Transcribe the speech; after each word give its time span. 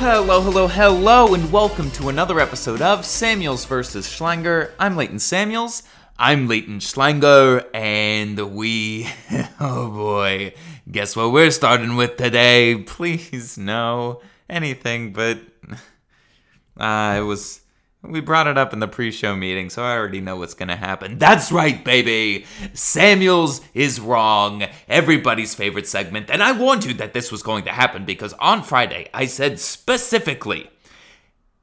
Hello, 0.00 0.40
hello, 0.40 0.68
hello, 0.68 1.34
and 1.34 1.50
welcome 1.50 1.90
to 1.90 2.08
another 2.08 2.38
episode 2.38 2.80
of 2.80 3.04
Samuels 3.04 3.64
vs. 3.64 4.06
Schlanger. 4.06 4.70
I'm 4.78 4.94
Leighton 4.94 5.18
Samuels. 5.18 5.82
I'm 6.16 6.46
Leighton 6.46 6.78
Schlanger, 6.78 7.64
and 7.74 8.54
we. 8.54 9.08
Oh 9.58 9.90
boy. 9.90 10.54
Guess 10.88 11.16
what 11.16 11.32
we're 11.32 11.50
starting 11.50 11.96
with 11.96 12.16
today? 12.16 12.76
Please, 12.76 13.58
no. 13.58 14.22
Anything 14.48 15.12
but. 15.12 15.40
Uh, 16.78 17.16
it 17.18 17.22
was. 17.22 17.60
We 18.08 18.20
brought 18.20 18.46
it 18.46 18.56
up 18.56 18.72
in 18.72 18.80
the 18.80 18.88
pre 18.88 19.10
show 19.10 19.36
meeting, 19.36 19.68
so 19.68 19.82
I 19.82 19.96
already 19.96 20.20
know 20.20 20.36
what's 20.36 20.54
gonna 20.54 20.76
happen. 20.76 21.18
That's 21.18 21.52
right, 21.52 21.84
baby! 21.84 22.46
Samuels 22.72 23.60
is 23.74 24.00
wrong. 24.00 24.64
Everybody's 24.88 25.54
favorite 25.54 25.86
segment. 25.86 26.30
And 26.30 26.42
I 26.42 26.52
warned 26.52 26.84
you 26.84 26.94
that 26.94 27.12
this 27.12 27.30
was 27.30 27.42
going 27.42 27.64
to 27.64 27.70
happen 27.70 28.04
because 28.04 28.32
on 28.34 28.62
Friday 28.62 29.08
I 29.12 29.26
said 29.26 29.60
specifically 29.60 30.70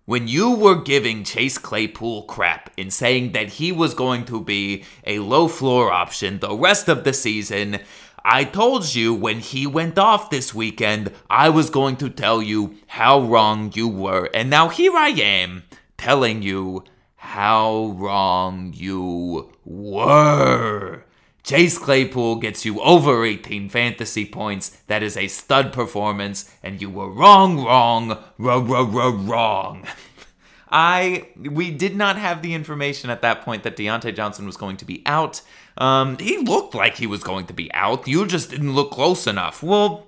when 0.05 0.27
you 0.27 0.51
were 0.51 0.75
giving 0.75 1.23
Chase 1.23 1.57
Claypool 1.57 2.23
crap 2.23 2.69
in 2.77 2.91
saying 2.91 3.31
that 3.31 3.53
he 3.53 3.71
was 3.71 3.95
going 3.95 4.25
to 4.25 4.39
be 4.39 4.83
a 5.03 5.17
low 5.17 5.47
floor 5.47 5.91
option 5.91 6.37
the 6.37 6.55
rest 6.55 6.87
of 6.87 7.03
the 7.03 7.13
season, 7.13 7.79
I 8.23 8.43
told 8.43 8.93
you 8.93 9.15
when 9.15 9.39
he 9.39 9.65
went 9.65 9.97
off 9.97 10.29
this 10.29 10.53
weekend, 10.53 11.11
I 11.27 11.49
was 11.49 11.71
going 11.71 11.95
to 11.97 12.09
tell 12.09 12.41
you 12.41 12.75
how 12.85 13.21
wrong 13.21 13.71
you 13.73 13.87
were. 13.87 14.29
And 14.31 14.49
now 14.49 14.69
here 14.69 14.95
I 14.95 15.09
am 15.09 15.63
telling 15.97 16.41
you 16.41 16.83
how 17.15 17.95
wrong 17.97 18.73
you 18.75 19.51
were. 19.63 21.03
Chase 21.43 21.77
Claypool 21.77 22.37
gets 22.37 22.65
you 22.65 22.81
over 22.81 23.23
18 23.23 23.69
fantasy 23.69 24.25
points. 24.25 24.69
That 24.87 25.03
is 25.03 25.15
a 25.15 25.27
stud 25.27 25.71
performance, 25.73 26.51
and 26.63 26.81
you 26.81 26.89
were 26.89 27.09
wrong, 27.09 27.63
wrong, 27.63 28.17
wrong, 28.39 28.67
wrong, 28.67 29.27
wrong. 29.27 29.87
I 30.71 31.27
we 31.37 31.69
did 31.71 31.95
not 31.95 32.17
have 32.17 32.41
the 32.41 32.55
information 32.55 33.09
at 33.09 33.21
that 33.21 33.43
point 33.43 33.63
that 33.63 33.77
Diontae 33.77 34.15
Johnson 34.15 34.45
was 34.45 34.57
going 34.57 34.77
to 34.77 34.85
be 34.85 35.03
out. 35.05 35.41
Um, 35.77 36.17
he 36.17 36.37
looked 36.39 36.73
like 36.73 36.95
he 36.97 37.07
was 37.07 37.23
going 37.23 37.45
to 37.45 37.53
be 37.53 37.71
out. 37.73 38.07
You 38.07 38.25
just 38.25 38.49
didn't 38.49 38.73
look 38.73 38.91
close 38.91 39.27
enough. 39.27 39.61
Well, 39.61 40.07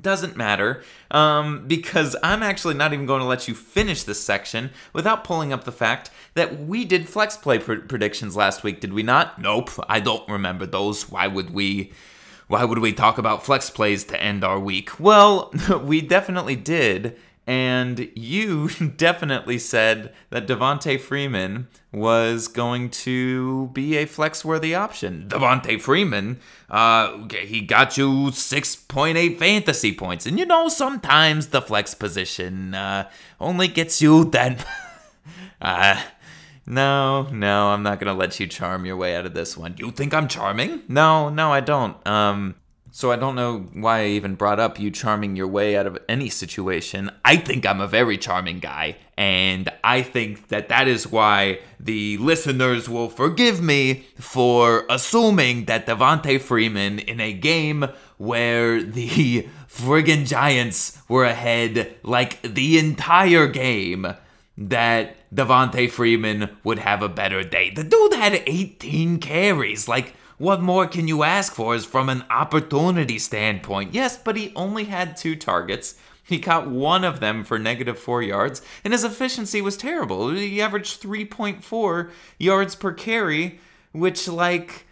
doesn't 0.00 0.36
matter 0.36 0.82
um, 1.10 1.66
because 1.66 2.16
I'm 2.22 2.42
actually 2.42 2.74
not 2.74 2.92
even 2.92 3.06
going 3.06 3.20
to 3.20 3.26
let 3.26 3.46
you 3.46 3.54
finish 3.54 4.04
this 4.04 4.22
section 4.22 4.70
without 4.92 5.24
pulling 5.24 5.52
up 5.52 5.64
the 5.64 5.72
fact 5.72 6.10
that 6.34 6.58
we 6.60 6.84
did 6.84 7.08
flex 7.08 7.36
play 7.36 7.58
pr- 7.58 7.74
predictions 7.74 8.34
last 8.34 8.62
week, 8.62 8.80
did 8.80 8.92
we 8.92 9.02
not? 9.02 9.38
Nope, 9.38 9.70
I 9.88 10.00
don't 10.00 10.26
remember 10.28 10.66
those. 10.66 11.10
Why 11.10 11.26
would 11.26 11.50
we? 11.50 11.92
Why 12.48 12.64
would 12.64 12.80
we 12.80 12.92
talk 12.92 13.16
about 13.16 13.46
flex 13.46 13.70
plays 13.70 14.04
to 14.04 14.22
end 14.22 14.44
our 14.44 14.58
week? 14.60 15.00
Well, 15.00 15.54
we 15.82 16.02
definitely 16.02 16.56
did, 16.56 17.16
and 17.46 18.10
you 18.14 18.68
definitely 18.96 19.58
said 19.58 20.12
that 20.30 20.46
Devonta 20.46 21.00
Freeman 21.00 21.68
was 21.92 22.48
going 22.48 22.90
to 22.90 23.68
be 23.68 23.96
a 23.96 24.06
flex-worthy 24.06 24.74
option. 24.74 25.26
Devonta 25.28 25.80
Freeman, 25.80 26.40
uh, 26.70 27.26
he 27.28 27.60
got 27.60 27.96
you 27.96 28.08
6.8 28.30 29.38
fantasy 29.38 29.92
points, 29.92 30.26
and 30.26 30.38
you 30.38 30.46
know 30.46 30.68
sometimes 30.68 31.48
the 31.48 31.62
flex 31.62 31.94
position 31.94 32.74
uh, 32.74 33.10
only 33.40 33.68
gets 33.68 34.00
you 34.00 34.24
that. 34.26 34.66
uh, 35.60 36.00
no, 36.64 37.24
no, 37.24 37.68
I'm 37.68 37.82
not 37.82 37.98
gonna 37.98 38.14
let 38.14 38.38
you 38.38 38.46
charm 38.46 38.86
your 38.86 38.96
way 38.96 39.16
out 39.16 39.26
of 39.26 39.34
this 39.34 39.56
one. 39.56 39.74
You 39.78 39.90
think 39.90 40.14
I'm 40.14 40.28
charming? 40.28 40.82
No, 40.88 41.28
no, 41.28 41.52
I 41.52 41.60
don't. 41.60 42.06
Um, 42.06 42.54
so 42.94 43.10
I 43.10 43.16
don't 43.16 43.34
know 43.34 43.66
why 43.72 44.00
I 44.00 44.06
even 44.08 44.34
brought 44.34 44.60
up 44.60 44.78
you 44.78 44.90
charming 44.90 45.34
your 45.34 45.48
way 45.48 45.78
out 45.78 45.86
of 45.86 45.98
any 46.10 46.28
situation. 46.28 47.10
I 47.24 47.36
think 47.36 47.64
I'm 47.64 47.80
a 47.80 47.86
very 47.86 48.18
charming 48.18 48.58
guy, 48.58 48.98
and 49.16 49.70
I 49.82 50.02
think 50.02 50.48
that 50.48 50.68
that 50.68 50.86
is 50.86 51.10
why 51.10 51.60
the 51.80 52.18
listeners 52.18 52.90
will 52.90 53.08
forgive 53.08 53.62
me 53.62 54.04
for 54.20 54.84
assuming 54.90 55.64
that 55.64 55.86
Devonta 55.86 56.38
Freeman 56.38 56.98
in 56.98 57.18
a 57.18 57.32
game 57.32 57.86
where 58.18 58.82
the 58.82 59.48
friggin' 59.68 60.26
Giants 60.26 60.98
were 61.08 61.24
ahead 61.24 61.96
like 62.02 62.42
the 62.42 62.78
entire 62.78 63.46
game 63.46 64.06
that 64.58 65.16
Devonta 65.34 65.90
Freeman 65.90 66.50
would 66.62 66.78
have 66.78 67.02
a 67.02 67.08
better 67.08 67.42
day. 67.42 67.70
The 67.70 67.84
dude 67.84 68.12
had 68.12 68.42
18 68.46 69.18
carries. 69.18 69.88
Like, 69.88 70.14
what 70.42 70.60
more 70.60 70.88
can 70.88 71.06
you 71.06 71.22
ask 71.22 71.54
for 71.54 71.72
is 71.72 71.84
from 71.84 72.08
an 72.08 72.24
opportunity 72.28 73.16
standpoint? 73.16 73.94
Yes, 73.94 74.18
but 74.18 74.36
he 74.36 74.52
only 74.56 74.84
had 74.84 75.16
two 75.16 75.36
targets. 75.36 75.94
He 76.24 76.40
caught 76.40 76.68
one 76.68 77.04
of 77.04 77.20
them 77.20 77.44
for 77.44 77.60
negative 77.60 77.96
four 77.96 78.22
yards, 78.22 78.60
and 78.82 78.92
his 78.92 79.04
efficiency 79.04 79.60
was 79.60 79.76
terrible. 79.76 80.30
He 80.30 80.60
averaged 80.60 81.00
3.4 81.00 82.10
yards 82.40 82.74
per 82.74 82.92
carry, 82.92 83.60
which, 83.92 84.26
like, 84.26 84.84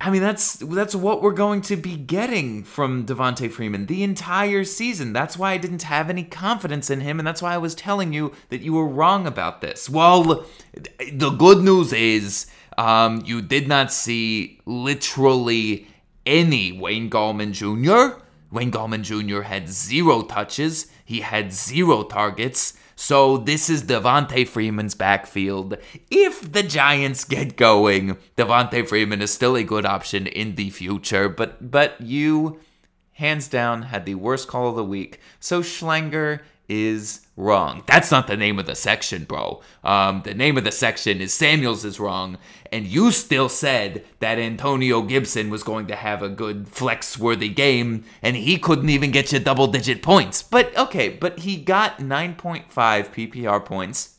I 0.00 0.10
mean, 0.10 0.22
that's 0.22 0.54
that's 0.54 0.94
what 0.94 1.22
we're 1.22 1.32
going 1.32 1.62
to 1.62 1.76
be 1.76 1.96
getting 1.96 2.62
from 2.62 3.04
Devonta 3.04 3.50
Freeman 3.50 3.86
the 3.86 4.04
entire 4.04 4.62
season. 4.62 5.12
That's 5.12 5.36
why 5.36 5.52
I 5.52 5.56
didn't 5.56 5.82
have 5.82 6.08
any 6.08 6.22
confidence 6.22 6.88
in 6.88 7.00
him, 7.00 7.18
and 7.18 7.26
that's 7.26 7.42
why 7.42 7.54
I 7.54 7.58
was 7.58 7.74
telling 7.74 8.12
you 8.12 8.32
that 8.50 8.60
you 8.60 8.74
were 8.74 8.86
wrong 8.86 9.26
about 9.26 9.60
this. 9.60 9.90
Well, 9.90 10.46
the 11.12 11.30
good 11.30 11.64
news 11.64 11.92
is 11.92 12.46
um, 12.82 13.22
you 13.24 13.40
did 13.40 13.68
not 13.68 13.92
see 13.92 14.58
literally 14.66 15.86
any 16.26 16.72
Wayne 16.72 17.08
Gallman 17.08 17.52
Jr. 17.52 18.20
Wayne 18.50 18.72
Gallman 18.72 19.02
Jr. 19.02 19.42
had 19.42 19.68
zero 19.68 20.22
touches. 20.22 20.88
He 21.04 21.20
had 21.20 21.52
zero 21.52 22.02
targets. 22.02 22.76
So 22.96 23.38
this 23.38 23.70
is 23.70 23.84
Devonta 23.84 24.46
Freeman's 24.48 24.96
backfield. 24.96 25.76
If 26.10 26.50
the 26.50 26.64
Giants 26.64 27.22
get 27.22 27.56
going, 27.56 28.16
Devonta 28.36 28.86
Freeman 28.86 29.22
is 29.22 29.32
still 29.32 29.56
a 29.56 29.62
good 29.62 29.86
option 29.86 30.26
in 30.26 30.56
the 30.56 30.70
future. 30.70 31.28
But 31.28 31.70
but 31.70 32.00
you, 32.00 32.58
hands 33.12 33.46
down, 33.46 33.82
had 33.82 34.06
the 34.06 34.16
worst 34.16 34.48
call 34.48 34.70
of 34.70 34.74
the 34.74 34.84
week. 34.84 35.20
So 35.38 35.62
Schlanger 35.62 36.40
is 36.72 37.20
wrong. 37.36 37.82
That's 37.86 38.10
not 38.10 38.26
the 38.26 38.36
name 38.36 38.58
of 38.58 38.64
the 38.64 38.74
section, 38.74 39.24
bro. 39.24 39.60
Um, 39.84 40.22
the 40.24 40.32
name 40.32 40.56
of 40.56 40.64
the 40.64 40.72
section 40.72 41.20
is 41.20 41.34
Samuels 41.34 41.84
is 41.84 42.00
wrong, 42.00 42.38
and 42.72 42.86
you 42.86 43.10
still 43.10 43.50
said 43.50 44.06
that 44.20 44.38
Antonio 44.38 45.02
Gibson 45.02 45.50
was 45.50 45.62
going 45.62 45.86
to 45.88 45.94
have 45.94 46.22
a 46.22 46.30
good 46.30 46.66
flex-worthy 46.68 47.50
game, 47.50 48.04
and 48.22 48.36
he 48.36 48.56
couldn't 48.56 48.88
even 48.88 49.10
get 49.10 49.32
you 49.32 49.38
double-digit 49.38 50.02
points. 50.02 50.42
But 50.42 50.74
okay, 50.74 51.10
but 51.10 51.40
he 51.40 51.56
got 51.56 51.98
9.5 51.98 52.64
PPR 52.70 53.62
points. 53.62 54.16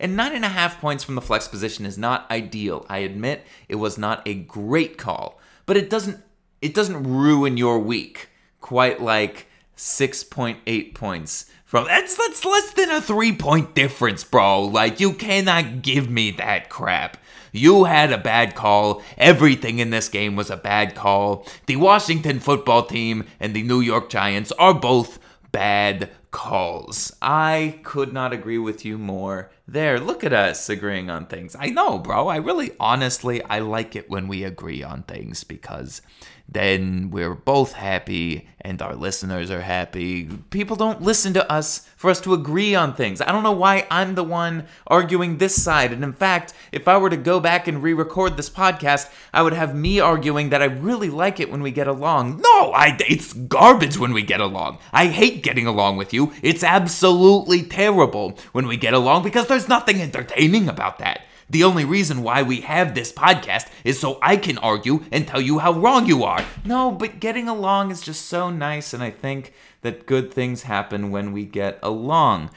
And 0.00 0.16
nine 0.16 0.34
and 0.34 0.46
a 0.46 0.48
half 0.48 0.80
points 0.80 1.04
from 1.04 1.16
the 1.16 1.20
flex 1.20 1.48
position 1.48 1.84
is 1.84 1.98
not 1.98 2.30
ideal. 2.30 2.86
I 2.88 2.98
admit 2.98 3.44
it 3.68 3.74
was 3.74 3.98
not 3.98 4.26
a 4.26 4.34
great 4.34 4.96
call, 4.96 5.38
but 5.66 5.76
it 5.76 5.90
doesn't 5.90 6.22
it 6.62 6.72
doesn't 6.72 7.02
ruin 7.02 7.56
your 7.56 7.78
week 7.78 8.28
quite 8.60 9.00
like 9.00 9.46
6.8 9.76 10.94
points 10.94 11.46
from 11.68 11.84
that's 11.84 12.16
that's 12.16 12.46
less 12.46 12.72
than 12.72 12.90
a 12.90 12.98
three 12.98 13.36
point 13.36 13.74
difference, 13.74 14.24
bro. 14.24 14.62
Like 14.62 15.00
you 15.00 15.12
cannot 15.12 15.82
give 15.82 16.08
me 16.08 16.30
that 16.30 16.70
crap. 16.70 17.18
You 17.52 17.84
had 17.84 18.10
a 18.10 18.16
bad 18.16 18.54
call. 18.54 19.02
Everything 19.18 19.78
in 19.78 19.90
this 19.90 20.08
game 20.08 20.34
was 20.34 20.48
a 20.48 20.56
bad 20.56 20.94
call. 20.94 21.46
The 21.66 21.76
Washington 21.76 22.40
football 22.40 22.84
team 22.84 23.26
and 23.38 23.52
the 23.52 23.62
New 23.62 23.80
York 23.80 24.08
Giants 24.08 24.50
are 24.52 24.72
both 24.72 25.18
bad 25.52 26.08
calls. 26.30 27.14
I 27.20 27.80
could 27.82 28.14
not 28.14 28.32
agree 28.32 28.58
with 28.58 28.86
you 28.86 28.96
more. 28.96 29.50
There, 29.66 30.00
look 30.00 30.24
at 30.24 30.32
us 30.32 30.70
agreeing 30.70 31.10
on 31.10 31.26
things. 31.26 31.54
I 31.58 31.68
know, 31.68 31.98
bro. 31.98 32.28
I 32.28 32.36
really 32.36 32.72
honestly 32.80 33.42
I 33.44 33.58
like 33.58 33.94
it 33.94 34.08
when 34.08 34.26
we 34.26 34.42
agree 34.42 34.82
on 34.82 35.02
things 35.02 35.44
because 35.44 36.00
then 36.48 37.10
we're 37.10 37.34
both 37.34 37.72
happy 37.72 38.48
and 38.62 38.80
our 38.80 38.94
listeners 38.94 39.50
are 39.50 39.60
happy. 39.60 40.24
People 40.50 40.76
don't 40.76 41.02
listen 41.02 41.34
to 41.34 41.52
us 41.52 41.88
for 41.96 42.10
us 42.10 42.20
to 42.22 42.34
agree 42.34 42.74
on 42.74 42.94
things. 42.94 43.20
I 43.20 43.30
don't 43.32 43.42
know 43.42 43.52
why 43.52 43.86
I'm 43.90 44.14
the 44.14 44.24
one 44.24 44.66
arguing 44.86 45.38
this 45.38 45.62
side. 45.62 45.92
And 45.92 46.02
in 46.02 46.12
fact, 46.12 46.54
if 46.72 46.88
I 46.88 46.96
were 46.96 47.10
to 47.10 47.16
go 47.16 47.38
back 47.38 47.68
and 47.68 47.82
re 47.82 47.92
record 47.92 48.36
this 48.36 48.50
podcast, 48.50 49.12
I 49.32 49.42
would 49.42 49.52
have 49.52 49.74
me 49.74 50.00
arguing 50.00 50.48
that 50.50 50.62
I 50.62 50.66
really 50.66 51.10
like 51.10 51.38
it 51.38 51.50
when 51.50 51.62
we 51.62 51.70
get 51.70 51.86
along. 51.86 52.40
No, 52.40 52.72
I, 52.72 52.96
it's 53.08 53.32
garbage 53.32 53.98
when 53.98 54.12
we 54.12 54.22
get 54.22 54.40
along. 54.40 54.78
I 54.92 55.06
hate 55.06 55.42
getting 55.42 55.66
along 55.66 55.98
with 55.98 56.14
you. 56.14 56.32
It's 56.42 56.64
absolutely 56.64 57.62
terrible 57.62 58.38
when 58.52 58.66
we 58.66 58.76
get 58.76 58.94
along 58.94 59.22
because 59.22 59.46
there's 59.48 59.68
nothing 59.68 60.00
entertaining 60.00 60.68
about 60.68 60.98
that. 60.98 61.20
The 61.50 61.64
only 61.64 61.84
reason 61.84 62.22
why 62.22 62.42
we 62.42 62.60
have 62.60 62.94
this 62.94 63.10
podcast 63.10 63.68
is 63.82 63.98
so 63.98 64.18
I 64.20 64.36
can 64.36 64.58
argue 64.58 65.04
and 65.10 65.26
tell 65.26 65.40
you 65.40 65.60
how 65.60 65.72
wrong 65.72 66.06
you 66.06 66.22
are. 66.24 66.44
No, 66.64 66.90
but 66.92 67.20
getting 67.20 67.48
along 67.48 67.90
is 67.90 68.02
just 68.02 68.26
so 68.26 68.50
nice, 68.50 68.92
and 68.92 69.02
I 69.02 69.10
think 69.10 69.54
that 69.80 70.04
good 70.06 70.32
things 70.32 70.64
happen 70.64 71.10
when 71.10 71.32
we 71.32 71.46
get 71.46 71.78
along. 71.82 72.50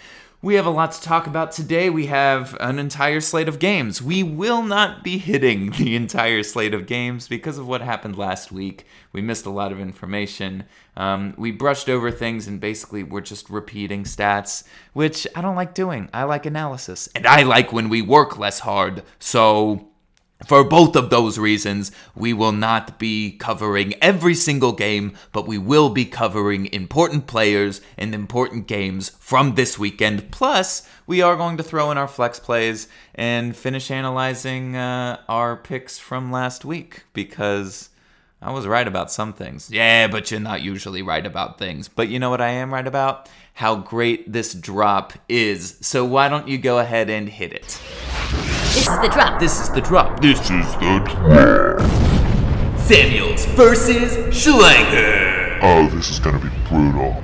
We 0.44 0.56
have 0.56 0.66
a 0.66 0.72
lot 0.72 0.92
to 0.94 1.02
talk 1.04 1.28
about 1.28 1.52
today. 1.52 1.92
We 1.92 2.08
have 2.08 2.58
an 2.60 2.80
entire 2.80 3.22
slate 3.22 3.48
of 3.48 3.60
games. 3.60 4.02
We 4.02 4.24
will 4.24 4.64
not 4.64 5.04
be 5.04 5.20
hitting 5.20 5.70
the 5.70 5.96
entire 5.96 6.42
slate 6.42 6.74
of 6.74 6.88
games 6.88 7.28
because 7.28 7.60
of 7.60 7.68
what 7.68 7.82
happened 7.82 8.18
last 8.18 8.52
week. 8.52 8.88
We 9.14 9.22
missed 9.22 9.46
a 9.46 9.52
lot 9.52 9.72
of 9.72 9.80
information. 9.80 10.64
Um, 10.98 11.36
we 11.38 11.52
brushed 11.52 11.90
over 11.90 12.10
things 12.10 12.48
and 12.48 12.60
basically 12.60 13.04
we're 13.04 13.22
just 13.22 13.52
repeating 13.52 14.04
stats, 14.04 14.64
which 14.94 15.28
I 15.36 15.42
don't 15.42 15.56
like 15.56 15.76
doing. 15.76 16.10
I 16.12 16.24
like 16.24 16.48
analysis. 16.48 17.08
And 17.14 17.28
I 17.28 17.44
like 17.44 17.72
when 17.72 17.88
we 17.88 18.02
work 18.02 18.40
less 18.40 18.58
hard. 18.62 19.04
So 19.20 19.91
for 20.46 20.64
both 20.64 20.96
of 20.96 21.10
those 21.10 21.38
reasons, 21.38 21.92
we 22.16 22.34
will 22.34 22.52
not 22.52 22.98
be 23.00 23.32
covering 23.32 23.94
every 24.02 24.36
single 24.36 24.72
game, 24.72 25.14
but 25.32 25.48
we 25.48 25.58
will 25.58 25.90
be 25.90 26.06
covering 26.06 26.68
important 26.74 27.28
players 27.28 27.82
and 27.98 28.14
important 28.14 28.68
games 28.68 29.10
from 29.20 29.56
this 29.56 29.78
weekend. 29.78 30.32
Plus, 30.32 30.88
we 31.06 31.22
are 31.22 31.36
going 31.36 31.58
to 31.58 31.64
throw 31.64 31.92
in 31.92 31.98
our 31.98 32.08
flex 32.08 32.40
plays 32.40 32.88
and 33.16 33.56
finish 33.56 33.92
analyzing 33.92 34.76
uh, 34.76 35.20
our 35.30 35.56
picks 35.56 36.00
from 36.00 36.32
last 36.32 36.66
week 36.66 37.04
because 37.14 37.90
I 38.42 38.52
was 38.52 38.66
right 38.66 38.88
about 38.88 39.12
some 39.12 39.34
things. 39.34 39.70
Yeah, 39.72 40.08
but 40.08 40.32
you're 40.32 40.40
not 40.40 40.62
usually 40.62 41.04
right 41.04 41.26
about 41.26 41.60
things. 41.60 41.88
But 41.88 42.10
you 42.10 42.18
know 42.18 42.32
what 42.32 42.42
I 42.42 42.50
am 42.50 42.74
right 42.74 42.88
about? 42.88 43.30
How 43.54 43.76
great 43.76 44.32
this 44.32 44.54
drop 44.54 45.14
is. 45.30 45.78
So 45.82 46.04
why 46.06 46.28
don't 46.28 46.48
you 46.48 46.58
go 46.58 46.80
ahead 46.80 47.10
and 47.10 47.30
hit 47.30 47.54
it? 47.54 47.80
This 48.72 48.88
is 48.88 49.00
the 49.02 49.10
drop. 49.10 49.40
This 49.42 49.62
is 49.62 49.70
the 49.70 49.82
drop. 49.82 50.22
This 50.22 50.40
is 50.40 50.74
the 50.76 51.04
drop. 51.06 52.80
Samuels 52.80 53.44
versus 53.48 54.14
Schlanger. 54.34 55.60
Oh, 55.62 55.90
this 55.94 56.10
is 56.10 56.20
gonna 56.20 56.40
be 56.40 56.48
brutal. 56.70 57.22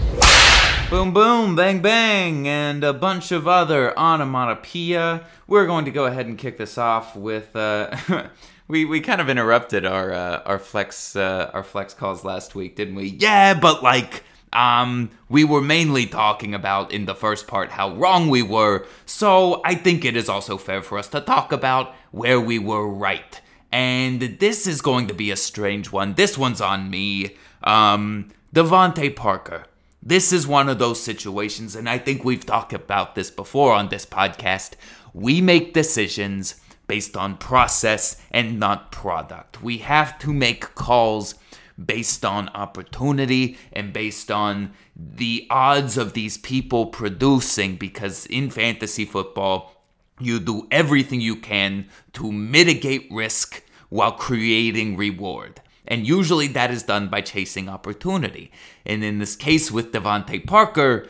Boom, 0.89 1.13
boom, 1.13 1.55
bang, 1.55 1.81
bang, 1.81 2.49
and 2.49 2.83
a 2.83 2.91
bunch 2.91 3.31
of 3.31 3.47
other 3.47 3.97
onomatopoeia. 3.97 5.25
We're 5.47 5.65
going 5.65 5.85
to 5.85 5.91
go 5.91 6.05
ahead 6.05 6.25
and 6.25 6.37
kick 6.37 6.57
this 6.57 6.77
off 6.77 7.15
with. 7.15 7.55
Uh, 7.55 7.95
we 8.67 8.83
we 8.83 8.99
kind 8.99 9.21
of 9.21 9.29
interrupted 9.29 9.85
our 9.85 10.11
uh, 10.11 10.41
our 10.45 10.59
flex 10.59 11.15
uh, 11.15 11.49
our 11.53 11.63
flex 11.63 11.93
calls 11.93 12.25
last 12.25 12.55
week, 12.55 12.75
didn't 12.75 12.95
we? 12.95 13.05
Yeah, 13.07 13.53
but 13.57 13.81
like 13.81 14.25
um, 14.53 15.11
we 15.29 15.43
were 15.43 15.61
mainly 15.61 16.05
talking 16.05 16.53
about 16.53 16.91
in 16.91 17.05
the 17.05 17.15
first 17.15 17.47
part 17.47 17.71
how 17.71 17.93
wrong 17.95 18.29
we 18.29 18.41
were, 18.41 18.85
so 19.05 19.61
I 19.65 19.75
think 19.75 20.05
it 20.05 20.15
is 20.15 20.29
also 20.29 20.57
fair 20.57 20.81
for 20.81 20.97
us 20.97 21.07
to 21.09 21.21
talk 21.21 21.51
about 21.51 21.93
where 22.11 22.39
we 22.39 22.59
were 22.59 22.87
right. 22.87 23.41
And 23.71 24.21
this 24.39 24.65
is 24.65 24.81
going 24.81 25.07
to 25.07 25.13
be 25.13 25.29
a 25.31 25.35
strange 25.35 25.91
one. 25.91 26.13
This 26.13 26.37
one's 26.37 26.61
on 26.61 26.89
me. 26.89 27.35
Um, 27.63 28.29
DeVante 28.55 29.15
Parker. 29.15 29.65
This 30.01 30.31
is 30.31 30.47
one 30.47 30.69
of 30.69 30.79
those 30.79 31.03
situations, 31.03 31.75
and 31.75 31.89
I 31.89 31.97
think 31.97 32.23
we've 32.23 32.45
talked 32.45 32.71
about 32.71 33.15
this 33.15 33.29
before 33.29 33.73
on 33.73 33.89
this 33.89 34.05
podcast. 34.05 34.73
We 35.13 35.41
make 35.41 35.73
decisions 35.73 36.61
based 36.87 37.17
on 37.17 37.37
process 37.37 38.21
and 38.31 38.59
not 38.59 38.91
product. 38.91 39.61
We 39.61 39.79
have 39.79 40.17
to 40.19 40.33
make 40.33 40.75
calls 40.75 41.35
based 41.83 42.25
on 42.25 42.49
opportunity 42.49 43.57
and 43.71 43.93
based 43.93 44.31
on 44.31 44.73
the 44.95 45.45
odds 45.49 45.97
of 45.97 46.13
these 46.13 46.37
people 46.37 46.87
producing 46.87 47.75
because 47.75 48.25
in 48.27 48.49
fantasy 48.49 49.05
football, 49.05 49.73
you 50.19 50.39
do 50.39 50.67
everything 50.71 51.21
you 51.21 51.35
can 51.35 51.87
to 52.13 52.31
mitigate 52.31 53.07
risk 53.11 53.63
while 53.89 54.11
creating 54.11 54.97
reward. 54.97 55.61
And 55.87 56.05
usually 56.05 56.47
that 56.47 56.71
is 56.71 56.83
done 56.83 57.07
by 57.07 57.21
chasing 57.21 57.69
opportunity. 57.69 58.51
And 58.85 59.03
in 59.03 59.19
this 59.19 59.35
case 59.35 59.71
with 59.71 59.93
DeVante 59.93 60.45
Parker, 60.45 61.07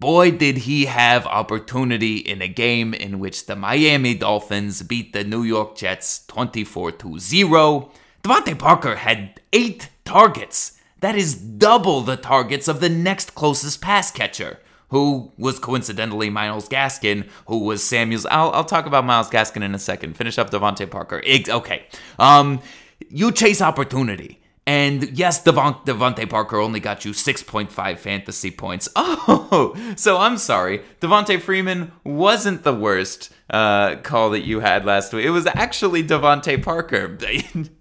boy, 0.00 0.30
did 0.30 0.58
he 0.58 0.86
have 0.86 1.26
opportunity 1.26 2.16
in 2.16 2.40
a 2.40 2.48
game 2.48 2.94
in 2.94 3.18
which 3.18 3.46
the 3.46 3.56
Miami 3.56 4.14
Dolphins 4.14 4.82
beat 4.82 5.12
the 5.12 5.24
New 5.24 5.42
York 5.42 5.76
Jets 5.76 6.24
24 6.26 6.94
0. 7.18 7.90
DeVante 8.24 8.58
Parker 8.58 8.96
had 8.96 9.38
eight 9.52 9.90
targets. 10.06 10.80
That 11.00 11.14
is 11.14 11.34
double 11.34 12.00
the 12.00 12.16
targets 12.16 12.68
of 12.68 12.80
the 12.80 12.88
next 12.88 13.34
closest 13.34 13.82
pass 13.82 14.10
catcher, 14.10 14.60
who 14.88 15.30
was 15.36 15.58
coincidentally 15.58 16.30
Myles 16.30 16.66
Gaskin, 16.66 17.28
who 17.48 17.58
was 17.58 17.84
Samuel's. 17.84 18.24
I'll, 18.24 18.50
I'll 18.52 18.64
talk 18.64 18.86
about 18.86 19.04
Myles 19.04 19.28
Gaskin 19.28 19.62
in 19.62 19.74
a 19.74 19.78
second. 19.78 20.16
Finish 20.16 20.38
up 20.38 20.48
DeVante 20.48 20.90
Parker. 20.90 21.22
Okay. 21.26 21.84
Um, 22.18 22.62
you 23.10 23.30
chase 23.30 23.60
opportunity. 23.60 24.40
And 24.66 25.18
yes, 25.18 25.44
DeVante 25.44 26.30
Parker 26.30 26.56
only 26.58 26.80
got 26.80 27.04
you 27.04 27.10
6.5 27.12 27.98
fantasy 27.98 28.50
points. 28.50 28.88
Oh, 29.26 29.74
so 29.96 30.18
I'm 30.18 30.36
sorry. 30.36 30.82
Devonta 31.00 31.40
Freeman 31.40 31.92
wasn't 32.02 32.62
the 32.62 32.74
worst 32.74 33.32
uh, 33.48 33.96
call 33.96 34.30
that 34.30 34.44
you 34.44 34.60
had 34.60 34.84
last 34.84 35.12
week. 35.12 35.24
It 35.24 35.30
was 35.30 35.46
actually 35.46 36.02
DeVante 36.02 36.62
Parker. 36.62 37.16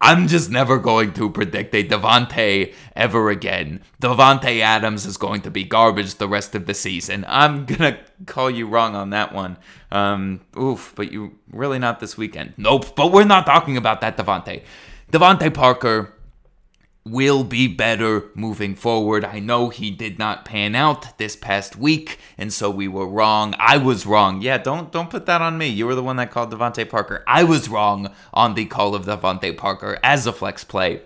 I'm 0.00 0.28
just 0.28 0.50
never 0.50 0.78
going 0.78 1.14
to 1.14 1.30
predict 1.30 1.74
a 1.74 1.82
Davante 1.82 2.74
ever 2.94 3.30
again. 3.30 3.82
Davante 4.00 4.60
Adams 4.60 5.06
is 5.06 5.16
going 5.16 5.40
to 5.42 5.50
be 5.50 5.64
garbage 5.64 6.16
the 6.16 6.28
rest 6.28 6.54
of 6.54 6.66
the 6.66 6.74
season. 6.74 7.24
I'm 7.28 7.64
gonna 7.64 7.98
call 8.26 8.50
you 8.50 8.66
wrong 8.66 8.94
on 8.94 9.10
that 9.10 9.32
one. 9.32 9.56
Um, 9.90 10.40
oof, 10.58 10.92
but 10.96 11.12
you 11.12 11.38
really 11.50 11.78
not 11.78 12.00
this 12.00 12.16
weekend. 12.16 12.54
Nope, 12.56 12.94
but 12.94 13.12
we're 13.12 13.24
not 13.24 13.46
talking 13.46 13.76
about 13.76 14.00
that 14.02 14.16
Davante. 14.16 14.62
DeVante 15.12 15.54
Parker 15.54 16.12
will 17.06 17.44
be 17.44 17.68
better 17.68 18.24
moving 18.34 18.74
forward. 18.74 19.24
I 19.24 19.38
know 19.38 19.68
he 19.68 19.90
did 19.90 20.18
not 20.18 20.44
pan 20.44 20.74
out 20.74 21.16
this 21.18 21.36
past 21.36 21.76
week, 21.76 22.18
and 22.36 22.52
so 22.52 22.68
we 22.68 22.88
were 22.88 23.06
wrong. 23.06 23.54
I 23.58 23.76
was 23.76 24.06
wrong. 24.06 24.42
Yeah, 24.42 24.58
don't 24.58 24.90
don't 24.90 25.10
put 25.10 25.26
that 25.26 25.40
on 25.40 25.56
me. 25.56 25.68
You 25.68 25.86
were 25.86 25.94
the 25.94 26.02
one 26.02 26.16
that 26.16 26.32
called 26.32 26.52
DeVante 26.52 26.88
Parker. 26.88 27.22
I 27.26 27.44
was 27.44 27.68
wrong 27.68 28.12
on 28.34 28.54
the 28.54 28.66
call 28.66 28.94
of 28.94 29.06
DeVante 29.06 29.56
Parker 29.56 29.98
as 30.02 30.26
a 30.26 30.32
flex 30.32 30.64
play. 30.64 31.02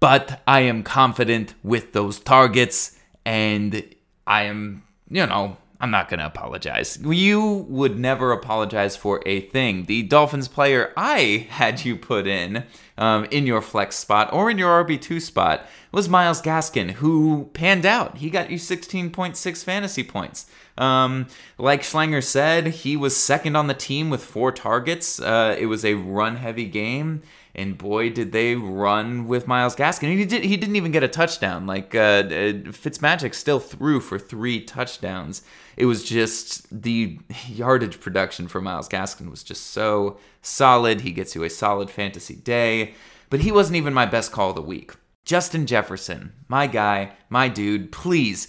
But 0.00 0.42
I 0.46 0.60
am 0.60 0.82
confident 0.82 1.54
with 1.62 1.92
those 1.92 2.18
targets, 2.18 2.98
and 3.24 3.82
I 4.26 4.44
am, 4.44 4.84
you 5.10 5.26
know, 5.26 5.56
I'm 5.80 5.90
not 5.90 6.08
going 6.08 6.20
to 6.20 6.26
apologize. 6.26 6.98
You 7.02 7.66
would 7.68 7.98
never 7.98 8.32
apologize 8.32 8.96
for 8.96 9.22
a 9.26 9.40
thing. 9.40 9.84
The 9.84 10.02
Dolphins 10.02 10.48
player 10.48 10.92
I 10.96 11.46
had 11.50 11.84
you 11.84 11.96
put 11.96 12.26
in 12.26 12.64
um, 12.98 13.24
in 13.26 13.46
your 13.46 13.60
flex 13.60 13.96
spot 13.96 14.32
or 14.32 14.50
in 14.50 14.58
your 14.58 14.84
RB2 14.84 15.20
spot 15.20 15.66
was 15.92 16.08
Myles 16.08 16.42
Gaskin, 16.42 16.92
who 16.92 17.50
panned 17.52 17.86
out. 17.86 18.18
He 18.18 18.30
got 18.30 18.50
you 18.50 18.58
16.6 18.58 19.64
fantasy 19.64 20.02
points. 20.02 20.46
Um, 20.78 21.26
like 21.58 21.82
Schlanger 21.82 22.22
said, 22.22 22.66
he 22.66 22.96
was 22.96 23.16
second 23.16 23.56
on 23.56 23.66
the 23.66 23.74
team 23.74 24.10
with 24.10 24.22
four 24.22 24.52
targets. 24.52 25.20
Uh, 25.20 25.56
it 25.58 25.66
was 25.66 25.84
a 25.84 25.94
run 25.94 26.36
heavy 26.36 26.66
game 26.66 27.22
and 27.56 27.78
boy, 27.78 28.10
did 28.10 28.32
they 28.32 28.54
run 28.54 29.26
with 29.26 29.48
Myles 29.48 29.74
Gaskin. 29.74 30.14
He 30.14 30.26
did. 30.26 30.44
He 30.44 30.58
didn't 30.58 30.76
even 30.76 30.92
get 30.92 31.02
a 31.02 31.08
touchdown. 31.08 31.66
Like 31.66 31.94
uh, 31.94 31.98
uh, 31.98 32.52
Fitzmagic 32.68 33.34
still 33.34 33.60
threw 33.60 33.98
for 33.98 34.18
three 34.18 34.60
touchdowns. 34.60 35.42
It 35.78 35.86
was 35.86 36.04
just 36.04 36.68
the 36.82 37.18
yardage 37.48 37.98
production 37.98 38.46
for 38.46 38.60
Myles 38.60 38.90
Gaskin 38.90 39.30
was 39.30 39.42
just 39.42 39.68
so 39.68 40.18
solid. 40.42 41.00
He 41.00 41.12
gets 41.12 41.34
you 41.34 41.44
a 41.44 41.50
solid 41.50 41.88
fantasy 41.88 42.36
day, 42.36 42.94
but 43.30 43.40
he 43.40 43.50
wasn't 43.50 43.76
even 43.76 43.94
my 43.94 44.06
best 44.06 44.32
call 44.32 44.50
of 44.50 44.56
the 44.56 44.62
week. 44.62 44.92
Justin 45.24 45.66
Jefferson, 45.66 46.34
my 46.48 46.66
guy, 46.66 47.12
my 47.30 47.48
dude. 47.48 47.90
Please. 47.90 48.48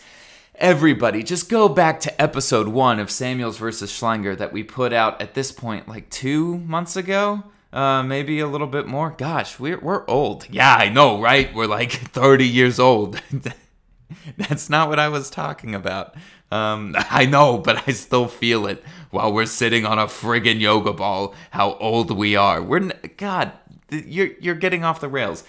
Everybody, 0.55 1.21
just 1.21 1.49
go 1.49 1.69
back 1.69 1.99
to 1.99 2.21
episode 2.21 2.67
one 2.67 2.99
of 2.99 3.11
Samuels 3.11 3.59
versus 3.59 3.91
Schlanger 3.91 4.35
that 4.39 4.51
we 4.51 4.63
put 4.63 4.91
out 4.91 5.21
at 5.21 5.35
this 5.35 5.51
point 5.51 5.87
like 5.87 6.09
two 6.09 6.57
months 6.57 6.95
ago 6.95 7.43
uh, 7.77 8.01
maybe 8.01 8.39
a 8.39 8.47
little 8.47 8.65
bit 8.65 8.87
more. 8.87 9.11
Gosh, 9.11 9.59
we're 9.59 9.79
we're 9.79 10.03
old. 10.07 10.47
Yeah, 10.49 10.75
I 10.75 10.89
know, 10.89 11.21
right? 11.21 11.53
We're 11.53 11.67
like 11.67 11.91
30 12.11 12.43
years 12.47 12.79
old. 12.79 13.21
That's 14.37 14.67
not 14.67 14.89
what 14.89 14.97
I 14.97 15.09
was 15.09 15.29
talking 15.29 15.75
about. 15.75 16.15
Um, 16.51 16.95
I 17.11 17.27
know, 17.27 17.59
but 17.59 17.87
I 17.87 17.91
still 17.91 18.27
feel 18.27 18.65
it 18.65 18.83
while 19.11 19.31
we're 19.31 19.45
sitting 19.45 19.85
on 19.85 19.99
a 19.99 20.07
friggin' 20.07 20.59
yoga 20.59 20.91
ball. 20.91 21.35
How 21.51 21.75
old 21.75 22.09
we 22.09 22.35
are. 22.35 22.63
We're 22.63 22.89
God. 23.15 23.51
You're 23.91 24.31
you're 24.39 24.55
getting 24.55 24.83
off 24.83 24.99
the 24.99 25.07
rails. 25.07 25.43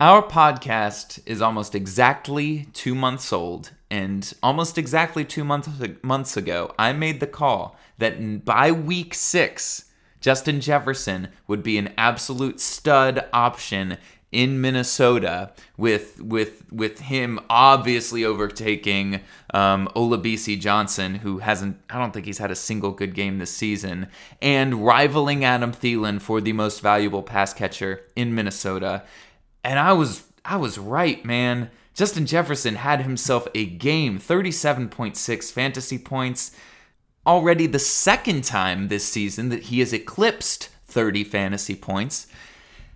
Our 0.00 0.22
podcast 0.22 1.20
is 1.26 1.42
almost 1.42 1.74
exactly 1.74 2.68
two 2.72 2.94
months 2.94 3.34
old, 3.34 3.70
and 3.90 4.32
almost 4.42 4.78
exactly 4.78 5.26
two 5.26 5.44
months 5.44 5.68
months 6.02 6.38
ago, 6.38 6.74
I 6.78 6.94
made 6.94 7.20
the 7.20 7.26
call 7.26 7.76
that 7.98 8.46
by 8.46 8.72
week 8.72 9.12
six 9.12 9.90
Justin 10.24 10.62
Jefferson 10.62 11.28
would 11.46 11.62
be 11.62 11.76
an 11.76 11.92
absolute 11.98 12.58
stud 12.58 13.28
option 13.34 13.98
in 14.32 14.58
Minnesota 14.58 15.52
with 15.76 16.18
with 16.18 16.64
with 16.72 16.98
him 17.00 17.38
obviously 17.50 18.24
overtaking 18.24 19.20
um, 19.52 19.86
Olabisi 19.94 20.58
Johnson, 20.58 21.16
who 21.16 21.40
hasn't 21.40 21.78
I 21.90 21.98
don't 21.98 22.12
think 22.12 22.24
he's 22.24 22.38
had 22.38 22.50
a 22.50 22.54
single 22.56 22.92
good 22.92 23.14
game 23.14 23.38
this 23.38 23.50
season, 23.50 24.06
and 24.40 24.86
rivaling 24.86 25.44
Adam 25.44 25.72
Thielen 25.72 26.22
for 26.22 26.40
the 26.40 26.54
most 26.54 26.80
valuable 26.80 27.22
pass 27.22 27.52
catcher 27.52 28.00
in 28.16 28.34
Minnesota. 28.34 29.02
And 29.62 29.78
I 29.78 29.92
was 29.92 30.24
I 30.42 30.56
was 30.56 30.78
right, 30.78 31.22
man. 31.22 31.70
Justin 31.92 32.24
Jefferson 32.24 32.76
had 32.76 33.02
himself 33.02 33.46
a 33.54 33.66
game, 33.66 34.18
37.6 34.18 35.52
fantasy 35.52 35.98
points. 35.98 36.56
Already 37.26 37.66
the 37.66 37.78
second 37.78 38.44
time 38.44 38.88
this 38.88 39.04
season 39.04 39.48
that 39.48 39.64
he 39.64 39.80
has 39.80 39.92
eclipsed 39.92 40.68
30 40.86 41.24
fantasy 41.24 41.74
points. 41.74 42.26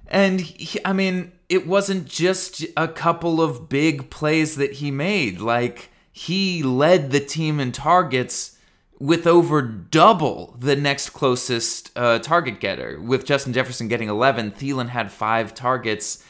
And 0.06 0.40
he, 0.40 0.78
I 0.84 0.92
mean, 0.92 1.32
it 1.48 1.66
wasn't 1.66 2.06
just 2.06 2.64
a 2.76 2.88
couple 2.88 3.40
of 3.40 3.68
big 3.68 4.10
plays 4.10 4.56
that 4.56 4.74
he 4.74 4.90
made. 4.90 5.40
Like, 5.40 5.90
he 6.12 6.62
led 6.62 7.10
the 7.10 7.20
team 7.20 7.60
in 7.60 7.72
targets 7.72 8.56
with 8.98 9.26
over 9.26 9.62
double 9.62 10.56
the 10.58 10.74
next 10.76 11.10
closest 11.10 11.90
uh, 11.96 12.18
target 12.18 12.60
getter. 12.60 13.00
With 13.00 13.24
Justin 13.24 13.52
Jefferson 13.52 13.88
getting 13.88 14.08
11, 14.08 14.52
Thielen 14.52 14.88
had 14.88 15.12
five 15.12 15.54
targets. 15.54 16.24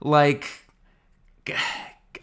Like, 0.00 0.66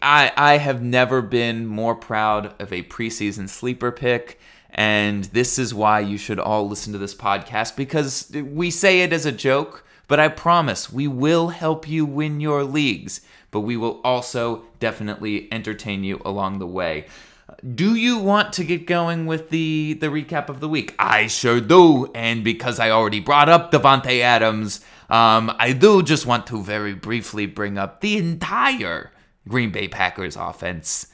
I, 0.02 0.32
I 0.36 0.58
have 0.58 0.82
never 0.82 1.20
been 1.20 1.66
more 1.66 1.94
proud 1.94 2.60
of 2.60 2.72
a 2.72 2.82
preseason 2.84 3.48
sleeper 3.48 3.92
pick. 3.92 4.40
And 4.72 5.24
this 5.24 5.58
is 5.58 5.74
why 5.74 6.00
you 6.00 6.16
should 6.16 6.38
all 6.38 6.68
listen 6.68 6.92
to 6.92 6.98
this 6.98 7.14
podcast 7.14 7.76
because 7.76 8.30
we 8.32 8.70
say 8.70 9.02
it 9.02 9.12
as 9.12 9.26
a 9.26 9.32
joke, 9.32 9.84
but 10.08 10.20
I 10.20 10.28
promise 10.28 10.92
we 10.92 11.06
will 11.06 11.48
help 11.48 11.88
you 11.88 12.04
win 12.04 12.40
your 12.40 12.64
leagues, 12.64 13.20
but 13.50 13.60
we 13.60 13.76
will 13.76 14.00
also 14.02 14.64
definitely 14.78 15.52
entertain 15.52 16.04
you 16.04 16.20
along 16.24 16.58
the 16.58 16.66
way. 16.66 17.06
Do 17.74 17.94
you 17.94 18.18
want 18.18 18.52
to 18.54 18.64
get 18.64 18.86
going 18.86 19.26
with 19.26 19.50
the 19.50 19.94
the 20.00 20.06
recap 20.06 20.48
of 20.48 20.60
the 20.60 20.68
week? 20.68 20.94
I 20.98 21.26
sure 21.26 21.60
do, 21.60 22.10
and 22.14 22.44
because 22.44 22.78
I 22.78 22.90
already 22.90 23.20
brought 23.20 23.48
up 23.48 23.72
Davante 23.72 24.20
Adams, 24.20 24.84
um, 25.10 25.52
I 25.58 25.72
do 25.72 26.02
just 26.02 26.26
want 26.26 26.46
to 26.48 26.62
very 26.62 26.94
briefly 26.94 27.46
bring 27.46 27.76
up 27.76 28.00
the 28.00 28.16
entire 28.16 29.10
Green 29.48 29.70
Bay 29.70 29.88
Packers 29.88 30.36
offense. 30.36 31.08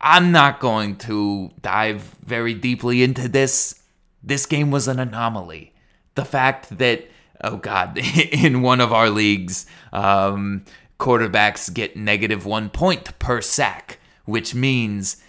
I'm 0.00 0.32
not 0.32 0.60
going 0.60 0.96
to 0.98 1.50
dive 1.60 2.16
very 2.24 2.54
deeply 2.54 3.02
into 3.02 3.28
this. 3.28 3.82
This 4.22 4.46
game 4.46 4.70
was 4.70 4.88
an 4.88 4.98
anomaly. 4.98 5.74
The 6.14 6.24
fact 6.24 6.78
that, 6.78 7.08
oh 7.42 7.56
God, 7.56 7.98
in 8.32 8.62
one 8.62 8.80
of 8.80 8.92
our 8.92 9.10
leagues, 9.10 9.66
um, 9.92 10.64
quarterbacks 10.98 11.72
get 11.72 11.96
negative 11.96 12.46
one 12.46 12.70
point 12.70 13.18
per 13.18 13.40
sack, 13.40 13.98
which 14.24 14.54
means 14.54 15.22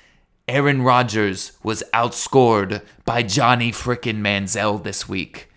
Aaron 0.47 0.81
Rodgers 0.81 1.53
was 1.63 1.83
outscored 1.93 2.83
by 3.05 3.23
Johnny 3.23 3.71
frickin' 3.71 4.21
Manziel 4.21 4.83
this 4.83 5.07
week. 5.07 5.49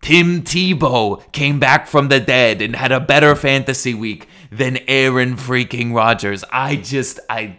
Tim 0.00 0.42
Tebow 0.42 1.30
came 1.32 1.58
back 1.58 1.86
from 1.86 2.08
the 2.08 2.20
dead 2.20 2.62
and 2.62 2.76
had 2.76 2.92
a 2.92 3.00
better 3.00 3.34
fantasy 3.34 3.94
week 3.94 4.28
than 4.50 4.78
Aaron 4.86 5.36
freaking 5.36 5.92
Rodgers. 5.92 6.44
I 6.52 6.76
just, 6.76 7.18
I, 7.28 7.58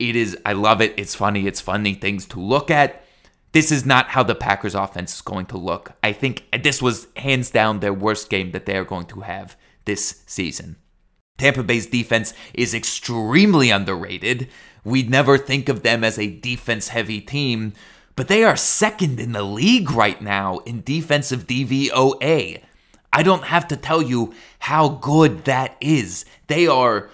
it 0.00 0.16
is, 0.16 0.36
I 0.46 0.54
love 0.54 0.80
it. 0.80 0.94
It's 0.96 1.14
funny. 1.14 1.46
It's 1.46 1.60
funny 1.60 1.94
things 1.94 2.26
to 2.26 2.40
look 2.40 2.70
at. 2.70 3.04
This 3.52 3.70
is 3.70 3.84
not 3.84 4.08
how 4.08 4.22
the 4.22 4.34
Packers 4.34 4.74
offense 4.74 5.16
is 5.16 5.20
going 5.20 5.46
to 5.46 5.58
look. 5.58 5.92
I 6.02 6.12
think 6.12 6.46
this 6.62 6.80
was 6.80 7.08
hands 7.16 7.50
down 7.50 7.80
their 7.80 7.92
worst 7.92 8.30
game 8.30 8.52
that 8.52 8.64
they're 8.64 8.84
going 8.84 9.06
to 9.06 9.20
have 9.20 9.56
this 9.84 10.22
season. 10.26 10.76
Tampa 11.36 11.62
Bay's 11.62 11.86
defense 11.86 12.32
is 12.54 12.74
extremely 12.74 13.70
underrated. 13.70 14.48
We'd 14.84 15.10
never 15.10 15.36
think 15.36 15.68
of 15.68 15.82
them 15.82 16.02
as 16.02 16.18
a 16.18 16.30
defense 16.38 16.88
heavy 16.88 17.20
team, 17.20 17.74
but 18.16 18.28
they 18.28 18.44
are 18.44 18.56
second 18.56 19.20
in 19.20 19.32
the 19.32 19.42
league 19.42 19.90
right 19.90 20.20
now 20.22 20.58
in 20.58 20.82
defensive 20.82 21.46
DVOA. 21.46 22.62
I 23.12 23.22
don't 23.22 23.44
have 23.44 23.66
to 23.68 23.76
tell 23.76 24.00
you 24.00 24.32
how 24.60 24.88
good 24.88 25.44
that 25.44 25.76
is. 25.80 26.24
They 26.46 26.66
are 26.66 27.10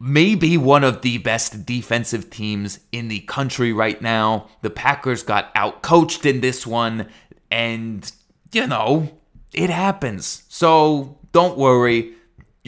maybe 0.00 0.56
one 0.56 0.84
of 0.84 1.02
the 1.02 1.18
best 1.18 1.66
defensive 1.66 2.30
teams 2.30 2.78
in 2.92 3.08
the 3.08 3.20
country 3.20 3.72
right 3.72 4.00
now. 4.00 4.48
The 4.62 4.70
Packers 4.70 5.22
got 5.22 5.54
outcoached 5.54 6.24
in 6.24 6.40
this 6.40 6.66
one, 6.66 7.08
and 7.50 8.10
you 8.52 8.66
know, 8.66 9.18
it 9.52 9.70
happens. 9.70 10.44
So 10.48 11.18
don't 11.32 11.58
worry. 11.58 12.14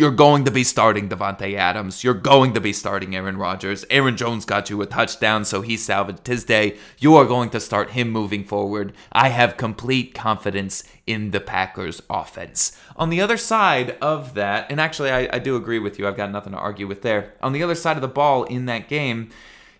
You're 0.01 0.11
going 0.11 0.47
to 0.47 0.51
be 0.51 0.65
starting 0.65 1.11
Davante 1.11 1.57
Adams. 1.57 2.03
You're 2.03 2.15
going 2.15 2.55
to 2.55 2.61
be 2.63 2.73
starting 2.73 3.15
Aaron 3.15 3.37
Rodgers. 3.37 3.85
Aaron 3.91 4.17
Jones 4.17 4.47
got 4.47 4.71
you 4.71 4.81
a 4.81 4.87
touchdown, 4.87 5.45
so 5.45 5.61
he 5.61 5.77
salvaged 5.77 6.27
his 6.27 6.43
day. 6.43 6.79
You 7.01 7.17
are 7.17 7.27
going 7.27 7.51
to 7.51 7.61
start 7.61 7.91
him 7.91 8.09
moving 8.09 8.43
forward. 8.43 8.95
I 9.13 9.29
have 9.29 9.59
complete 9.59 10.15
confidence 10.15 10.85
in 11.07 11.33
the 11.33 11.41
Packers 11.41 12.01
offense. 12.09 12.81
On 12.97 13.11
the 13.11 13.21
other 13.21 13.37
side 13.37 13.99
of 14.01 14.33
that, 14.33 14.71
and 14.71 14.81
actually, 14.81 15.11
I, 15.11 15.29
I 15.35 15.39
do 15.39 15.55
agree 15.55 15.79
with 15.79 15.99
you. 15.99 16.09
I've 16.09 16.17
got 16.17 16.33
nothing 16.33 16.55
to 16.55 16.59
argue 16.59 16.87
with 16.87 17.03
there. 17.03 17.35
On 17.43 17.53
the 17.53 17.63
other 17.63 17.75
side 17.75 17.99
of 17.99 18.01
the 18.01 18.09
ball 18.09 18.45
in 18.45 18.65
that 18.65 18.89
game, 18.89 19.29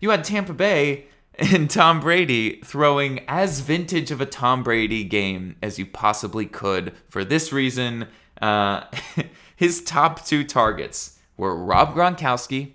you 0.01 0.11
had 0.11 0.23
Tampa 0.23 0.53
Bay 0.53 1.07
and 1.39 1.71
Tom 1.71 1.99
Brady 1.99 2.61
throwing 2.63 3.21
as 3.27 3.61
vintage 3.61 4.11
of 4.11 4.21
a 4.21 4.27
Tom 4.27 4.65
Brady 4.65 5.03
game 5.03 5.57
as 5.63 5.79
you 5.79 5.87
possibly 5.87 6.45
could 6.45 6.93
for 7.09 7.25
this 7.25 7.55
reason. 7.55 8.07
Uh, 8.43 8.85
his 9.61 9.83
top 9.83 10.25
two 10.25 10.43
targets 10.43 11.19
were 11.37 11.55
Rob 11.55 11.95
Gronkowski 11.95 12.73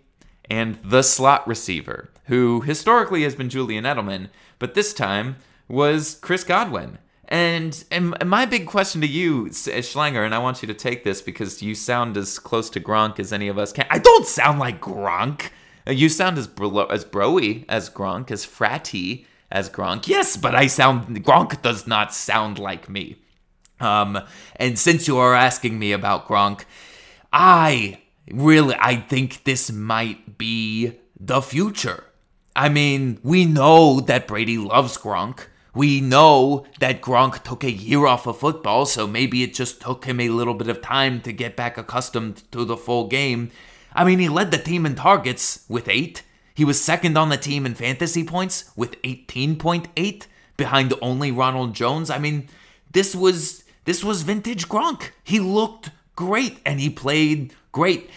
and 0.52 0.78
the 0.84 1.02
slot 1.02 1.48
receiver, 1.48 2.12
who 2.26 2.62
historically 2.62 3.24
has 3.24 3.34
been 3.34 3.50
Julian 3.50 3.86
Edelman, 3.86 4.30
but 4.60 4.76
this 4.76 4.94
time 4.94 5.38
was 5.68 6.20
Chris 6.22 6.44
Godwin. 6.44 7.00
And, 7.28 7.84
and 7.90 8.14
my 8.24 8.46
big 8.46 8.68
question 8.68 9.02
to 9.02 9.08
you, 9.08 9.48
uh, 9.48 9.82
Schlanger, 9.82 10.24
and 10.24 10.36
I 10.36 10.38
want 10.38 10.62
you 10.62 10.68
to 10.68 10.76
take 10.76 11.04
this 11.04 11.24
because 11.24 11.64
you 11.64 11.74
sound 11.74 12.18
as 12.18 12.38
close 12.38 12.70
to 12.70 12.80
Gronk 12.80 13.20
as 13.20 13.34
any 13.34 13.48
of 13.48 13.58
us 13.58 13.74
can. 13.74 13.88
I 13.90 13.98
don't 13.98 14.28
sound 14.28 14.60
like 14.60 14.80
Gronk. 14.80 15.50
Uh, 15.88 15.92
you 15.92 16.08
sound 16.08 16.38
as 16.38 16.46
bro- 16.46 16.86
as 16.86 17.04
broy 17.04 17.66
as 17.68 17.90
Gronk, 17.90 18.30
as 18.30 18.46
fratty 18.46 19.26
as 19.50 19.72
Gronk. 19.72 20.08
Yes, 20.08 20.38
but 20.38 20.54
I 20.54 20.68
sound 20.68 21.26
Gronk 21.26 21.64
does 21.64 21.88
not 21.88 22.14
sound 22.14 22.60
like 22.60 22.88
me. 22.88 23.16
Um, 23.86 24.20
and 24.56 24.78
since 24.78 25.08
you 25.08 25.18
are 25.18 25.34
asking 25.34 25.78
me 25.80 25.92
about 25.92 26.28
Gronk, 26.28 26.66
I 27.32 28.00
really 28.32 28.76
I 28.80 28.96
think 28.98 29.44
this 29.44 29.72
might 29.72 30.38
be 30.38 31.00
the 31.20 31.42
future. 31.42 32.04
I 32.56 32.70
mean, 32.70 33.20
we 33.22 33.46
know 33.46 34.00
that 34.02 34.28
Brady 34.28 34.58
loves 34.58 34.98
Gronk. 34.98 35.48
We 35.74 36.00
know 36.00 36.66
that 36.80 37.02
Gronk 37.02 37.44
took 37.44 37.66
a 37.66 37.72
year 37.72 38.06
off 38.06 38.28
of 38.28 38.40
football, 38.40 38.86
so 38.86 39.06
maybe 39.06 39.44
it 39.44 39.54
just 39.54 39.82
took 39.82 40.06
him 40.06 40.22
a 40.22 40.30
little 40.30 40.54
bit 40.54 40.70
of 40.70 40.82
time 40.82 41.20
to 41.22 41.34
get 41.34 41.58
back 41.58 41.78
accustomed 41.78 42.50
to 42.54 42.64
the 42.64 42.78
full 42.78 43.08
game. 43.08 43.52
I 43.94 44.06
mean, 44.06 44.20
he 44.20 44.30
led 44.30 44.52
the 44.52 44.58
team 44.58 44.86
in 44.86 44.96
targets 44.96 45.66
with 45.68 45.90
8. 45.90 46.24
He 46.54 46.64
was 46.64 46.82
second 46.82 47.18
on 47.18 47.28
the 47.28 47.36
team 47.36 47.66
in 47.66 47.76
fantasy 47.76 48.24
points 48.24 48.72
with 48.78 49.02
18.8 49.02 50.28
behind 50.56 50.94
only 51.02 51.32
Ronald 51.32 51.76
Jones. 51.76 52.10
I 52.10 52.20
mean, 52.20 52.48
this 52.94 53.14
was 53.14 53.65
this 53.86 54.04
was 54.04 54.24
vintage 54.24 54.68
Gronk. 54.68 55.12
He 55.24 55.40
looked 55.40 55.92
great 56.16 56.60
and 56.66 56.80
he 56.80 56.90
played 56.90 57.54
great. 57.72 58.10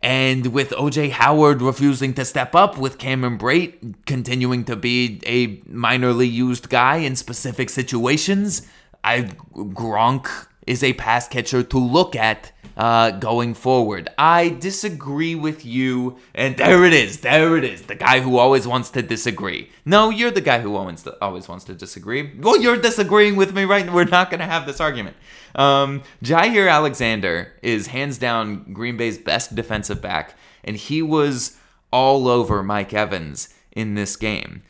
And 0.00 0.48
with 0.48 0.70
OJ 0.70 1.10
Howard 1.10 1.60
refusing 1.60 2.14
to 2.14 2.24
step 2.24 2.54
up, 2.54 2.78
with 2.78 2.98
Cameron 2.98 3.36
Brate 3.36 3.94
continuing 4.06 4.64
to 4.66 4.76
be 4.76 5.20
a 5.26 5.56
minorly 5.62 6.30
used 6.30 6.68
guy 6.68 6.98
in 6.98 7.16
specific 7.16 7.68
situations, 7.68 8.66
I 9.02 9.22
Gronk 9.54 10.28
is 10.68 10.84
a 10.84 10.92
pass 10.92 11.26
catcher 11.26 11.62
to 11.62 11.78
look 11.78 12.14
at 12.14 12.52
uh, 12.76 13.10
going 13.12 13.54
forward. 13.54 14.08
I 14.18 14.50
disagree 14.50 15.34
with 15.34 15.64
you, 15.64 16.18
and 16.34 16.56
there 16.58 16.84
it 16.84 16.92
is. 16.92 17.20
There 17.20 17.56
it 17.56 17.64
is. 17.64 17.82
The 17.82 17.94
guy 17.94 18.20
who 18.20 18.36
always 18.36 18.66
wants 18.66 18.90
to 18.90 19.02
disagree. 19.02 19.70
No, 19.84 20.10
you're 20.10 20.30
the 20.30 20.42
guy 20.42 20.60
who 20.60 20.76
always 20.76 21.06
always 21.20 21.48
wants 21.48 21.64
to 21.64 21.74
disagree. 21.74 22.34
Well, 22.38 22.60
you're 22.60 22.76
disagreeing 22.76 23.34
with 23.34 23.54
me 23.54 23.64
right. 23.64 23.90
We're 23.90 24.04
not 24.04 24.30
going 24.30 24.40
to 24.40 24.46
have 24.46 24.66
this 24.66 24.80
argument. 24.80 25.16
Um, 25.54 26.02
Jaire 26.22 26.70
Alexander 26.70 27.54
is 27.62 27.88
hands 27.88 28.18
down 28.18 28.72
Green 28.72 28.96
Bay's 28.96 29.18
best 29.18 29.54
defensive 29.54 30.00
back, 30.02 30.36
and 30.62 30.76
he 30.76 31.00
was 31.02 31.56
all 31.90 32.28
over 32.28 32.62
Mike 32.62 32.92
Evans 32.92 33.48
in 33.72 33.94
this 33.94 34.14
game. 34.16 34.62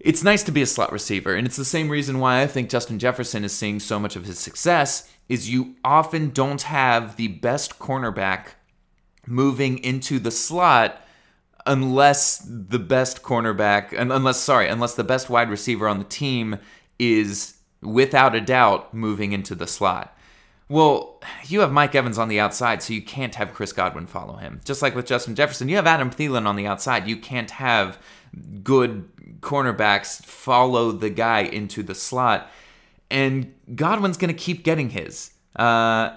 It's 0.00 0.24
nice 0.24 0.42
to 0.44 0.52
be 0.52 0.62
a 0.62 0.66
slot 0.66 0.90
receiver, 0.90 1.34
and 1.34 1.46
it's 1.46 1.56
the 1.56 1.64
same 1.64 1.88
reason 1.88 2.18
why 2.18 2.42
I 2.42 2.48
think 2.48 2.70
Justin 2.70 2.98
Jefferson 2.98 3.44
is 3.44 3.52
seeing 3.52 3.78
so 3.78 4.00
much 4.00 4.16
of 4.16 4.24
his 4.24 4.40
success 4.40 5.11
is 5.28 5.50
you 5.50 5.76
often 5.84 6.30
don't 6.30 6.62
have 6.62 7.16
the 7.16 7.28
best 7.28 7.78
cornerback 7.78 8.48
moving 9.26 9.78
into 9.78 10.18
the 10.18 10.30
slot 10.30 11.00
unless 11.64 12.38
the 12.38 12.78
best 12.78 13.22
cornerback 13.22 13.92
unless 13.96 14.40
sorry 14.40 14.68
unless 14.68 14.94
the 14.94 15.04
best 15.04 15.30
wide 15.30 15.48
receiver 15.48 15.86
on 15.86 15.98
the 15.98 16.04
team 16.04 16.58
is 16.98 17.56
without 17.80 18.34
a 18.34 18.40
doubt 18.40 18.92
moving 18.92 19.32
into 19.32 19.54
the 19.54 19.66
slot. 19.66 20.16
Well 20.68 21.20
you 21.44 21.60
have 21.60 21.72
mike 21.72 21.94
evans 21.94 22.18
on 22.18 22.28
the 22.28 22.40
outside 22.40 22.82
so 22.82 22.92
you 22.92 23.02
can't 23.02 23.34
have 23.36 23.54
chris 23.54 23.72
godwin 23.72 24.06
follow 24.06 24.36
him. 24.36 24.60
Just 24.64 24.82
like 24.82 24.94
with 24.94 25.06
justin 25.06 25.34
jefferson 25.34 25.68
you 25.68 25.76
have 25.76 25.86
adam 25.86 26.10
Thielen 26.10 26.46
on 26.46 26.56
the 26.56 26.66
outside. 26.66 27.06
You 27.06 27.16
can't 27.16 27.52
have 27.52 27.98
good 28.62 29.08
cornerbacks 29.40 30.24
follow 30.24 30.90
the 30.90 31.10
guy 31.10 31.40
into 31.40 31.82
the 31.82 31.94
slot 31.94 32.50
and 33.12 33.54
Godwin's 33.74 34.16
going 34.16 34.34
to 34.34 34.40
keep 34.40 34.64
getting 34.64 34.90
his. 34.90 35.32
Uh, 35.54 36.16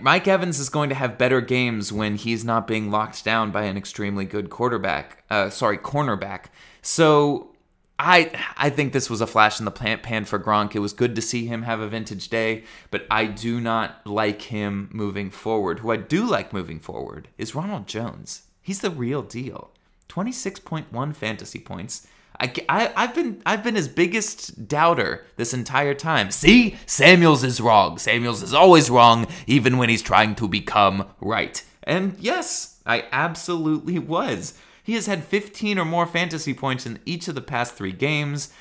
Mike 0.00 0.26
Evans 0.26 0.58
is 0.58 0.70
going 0.70 0.88
to 0.88 0.94
have 0.94 1.18
better 1.18 1.40
games 1.40 1.92
when 1.92 2.16
he's 2.16 2.44
not 2.44 2.66
being 2.66 2.90
locked 2.90 3.24
down 3.24 3.50
by 3.50 3.64
an 3.64 3.76
extremely 3.76 4.24
good 4.24 4.48
quarterback. 4.48 5.24
Uh, 5.28 5.50
sorry, 5.50 5.76
cornerback. 5.76 6.46
So 6.80 7.54
I 7.98 8.30
I 8.56 8.70
think 8.70 8.92
this 8.92 9.10
was 9.10 9.20
a 9.20 9.26
flash 9.26 9.58
in 9.58 9.66
the 9.66 9.70
pan 9.70 10.24
for 10.24 10.38
Gronk. 10.38 10.74
It 10.74 10.78
was 10.78 10.94
good 10.94 11.14
to 11.16 11.22
see 11.22 11.46
him 11.46 11.62
have 11.62 11.80
a 11.80 11.88
vintage 11.88 12.30
day, 12.30 12.64
but 12.90 13.06
I 13.10 13.26
do 13.26 13.60
not 13.60 14.06
like 14.06 14.42
him 14.42 14.88
moving 14.92 15.30
forward. 15.30 15.80
Who 15.80 15.90
I 15.90 15.98
do 15.98 16.24
like 16.24 16.52
moving 16.52 16.80
forward 16.80 17.28
is 17.36 17.54
Ronald 17.54 17.86
Jones. 17.86 18.42
He's 18.62 18.80
the 18.80 18.90
real 18.90 19.22
deal. 19.22 19.72
26.1 20.08 21.14
fantasy 21.14 21.58
points. 21.58 22.06
I, 22.40 22.52
I, 22.68 22.92
I've 22.96 23.14
been 23.14 23.42
I've 23.44 23.62
been 23.62 23.74
his 23.74 23.86
biggest 23.86 24.66
doubter 24.66 25.26
this 25.36 25.52
entire 25.52 25.94
time. 25.94 26.30
See, 26.30 26.76
Samuels 26.86 27.44
is 27.44 27.60
wrong. 27.60 27.98
Samuels 27.98 28.42
is 28.42 28.54
always 28.54 28.88
wrong, 28.88 29.26
even 29.46 29.76
when 29.76 29.90
he's 29.90 30.02
trying 30.02 30.34
to 30.36 30.48
become 30.48 31.06
right. 31.20 31.62
And 31.82 32.16
yes, 32.18 32.80
I 32.86 33.04
absolutely 33.12 33.98
was. 33.98 34.54
He 34.82 34.94
has 34.94 35.06
had 35.06 35.22
15 35.22 35.78
or 35.78 35.84
more 35.84 36.06
fantasy 36.06 36.54
points 36.54 36.86
in 36.86 36.98
each 37.04 37.28
of 37.28 37.34
the 37.34 37.40
past 37.42 37.74
three 37.74 37.92
games. 37.92 38.52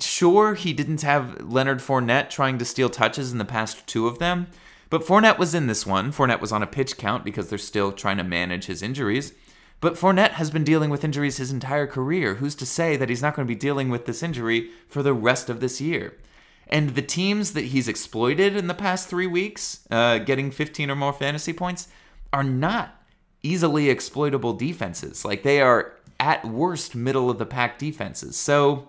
Sure, 0.00 0.54
he 0.54 0.72
didn't 0.72 1.02
have 1.02 1.40
Leonard 1.40 1.78
Fournette 1.78 2.30
trying 2.30 2.58
to 2.58 2.64
steal 2.64 2.88
touches 2.88 3.32
in 3.32 3.38
the 3.38 3.44
past 3.44 3.86
two 3.86 4.06
of 4.06 4.18
them, 4.18 4.46
but 4.90 5.02
Fournette 5.02 5.38
was 5.38 5.54
in 5.54 5.66
this 5.66 5.86
one. 5.86 6.12
Fournette 6.12 6.40
was 6.40 6.52
on 6.52 6.62
a 6.62 6.66
pitch 6.66 6.96
count 6.96 7.24
because 7.24 7.48
they're 7.48 7.58
still 7.58 7.92
trying 7.92 8.18
to 8.18 8.24
manage 8.24 8.66
his 8.66 8.82
injuries. 8.82 9.32
But 9.82 9.94
Fournette 9.94 10.34
has 10.34 10.52
been 10.52 10.62
dealing 10.62 10.90
with 10.90 11.02
injuries 11.02 11.38
his 11.38 11.50
entire 11.50 11.88
career. 11.88 12.36
Who's 12.36 12.54
to 12.54 12.64
say 12.64 12.96
that 12.96 13.08
he's 13.08 13.20
not 13.20 13.34
going 13.34 13.46
to 13.46 13.52
be 13.52 13.58
dealing 13.58 13.90
with 13.90 14.06
this 14.06 14.22
injury 14.22 14.70
for 14.88 15.02
the 15.02 15.12
rest 15.12 15.50
of 15.50 15.58
this 15.58 15.80
year? 15.80 16.16
And 16.68 16.90
the 16.90 17.02
teams 17.02 17.52
that 17.54 17.64
he's 17.64 17.88
exploited 17.88 18.56
in 18.56 18.68
the 18.68 18.74
past 18.74 19.08
three 19.08 19.26
weeks, 19.26 19.80
uh, 19.90 20.18
getting 20.18 20.52
15 20.52 20.88
or 20.88 20.94
more 20.94 21.12
fantasy 21.12 21.52
points, 21.52 21.88
are 22.32 22.44
not 22.44 23.02
easily 23.42 23.90
exploitable 23.90 24.52
defenses. 24.52 25.24
Like 25.24 25.42
they 25.42 25.60
are 25.60 25.94
at 26.20 26.44
worst 26.44 26.94
middle 26.94 27.28
of 27.28 27.38
the 27.38 27.44
pack 27.44 27.76
defenses. 27.76 28.36
So 28.36 28.88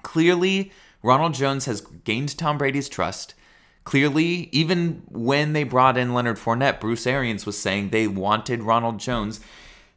clearly, 0.00 0.72
Ronald 1.02 1.34
Jones 1.34 1.66
has 1.66 1.82
gained 1.82 2.38
Tom 2.38 2.56
Brady's 2.56 2.88
trust. 2.88 3.34
Clearly, 3.84 4.48
even 4.50 5.02
when 5.10 5.52
they 5.52 5.64
brought 5.64 5.98
in 5.98 6.14
Leonard 6.14 6.38
Fournette, 6.38 6.80
Bruce 6.80 7.06
Arians 7.06 7.44
was 7.44 7.58
saying 7.58 7.90
they 7.90 8.06
wanted 8.06 8.62
Ronald 8.62 8.98
Jones 8.98 9.38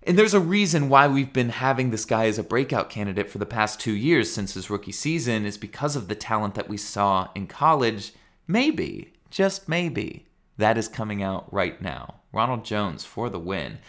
and 0.05 0.17
there's 0.17 0.33
a 0.33 0.39
reason 0.39 0.89
why 0.89 1.07
we've 1.07 1.33
been 1.33 1.49
having 1.49 1.89
this 1.89 2.05
guy 2.05 2.27
as 2.27 2.37
a 2.37 2.43
breakout 2.43 2.89
candidate 2.89 3.29
for 3.29 3.39
the 3.39 3.45
past 3.45 3.79
two 3.79 3.93
years 3.93 4.31
since 4.31 4.53
his 4.53 4.69
rookie 4.69 4.91
season 4.91 5.45
is 5.45 5.57
because 5.57 5.95
of 5.95 6.07
the 6.07 6.15
talent 6.15 6.53
that 6.55 6.69
we 6.69 6.77
saw 6.77 7.29
in 7.33 7.47
college. 7.47 8.13
Maybe, 8.47 9.13
just 9.31 9.67
maybe, 9.67 10.27
that 10.57 10.77
is 10.77 10.87
coming 10.87 11.23
out 11.23 11.51
right 11.51 11.81
now. 11.81 12.21
Ronald 12.31 12.65
Jones 12.65 13.03
for 13.03 13.29
the 13.29 13.39
win. 13.39 13.79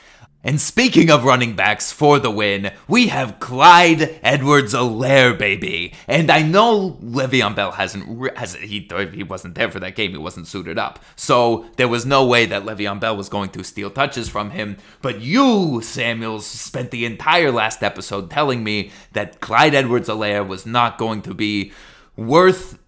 And 0.46 0.60
speaking 0.60 1.10
of 1.10 1.24
running 1.24 1.56
backs 1.56 1.90
for 1.90 2.20
the 2.20 2.30
win, 2.30 2.70
we 2.86 3.08
have 3.08 3.40
Clyde 3.40 4.20
Edwards-Helaire, 4.22 5.36
baby. 5.36 5.92
And 6.06 6.30
I 6.30 6.42
know 6.42 7.00
Le'Veon 7.02 7.56
Bell 7.56 7.72
hasn't, 7.72 8.38
has 8.38 8.54
he, 8.54 8.88
he 9.12 9.24
wasn't 9.24 9.56
there 9.56 9.72
for 9.72 9.80
that 9.80 9.96
game, 9.96 10.12
he 10.12 10.18
wasn't 10.18 10.46
suited 10.46 10.78
up. 10.78 11.00
So 11.16 11.66
there 11.78 11.88
was 11.88 12.06
no 12.06 12.24
way 12.24 12.46
that 12.46 12.62
Le'Veon 12.62 13.00
Bell 13.00 13.16
was 13.16 13.28
going 13.28 13.50
to 13.50 13.64
steal 13.64 13.90
touches 13.90 14.28
from 14.28 14.50
him. 14.50 14.76
But 15.02 15.20
you, 15.20 15.80
Samuels, 15.82 16.46
spent 16.46 16.92
the 16.92 17.06
entire 17.06 17.50
last 17.50 17.82
episode 17.82 18.30
telling 18.30 18.62
me 18.62 18.92
that 19.14 19.40
Clyde 19.40 19.74
Edwards-Helaire 19.74 20.46
was 20.46 20.64
not 20.64 20.96
going 20.96 21.22
to 21.22 21.34
be 21.34 21.72
worth 22.16 22.78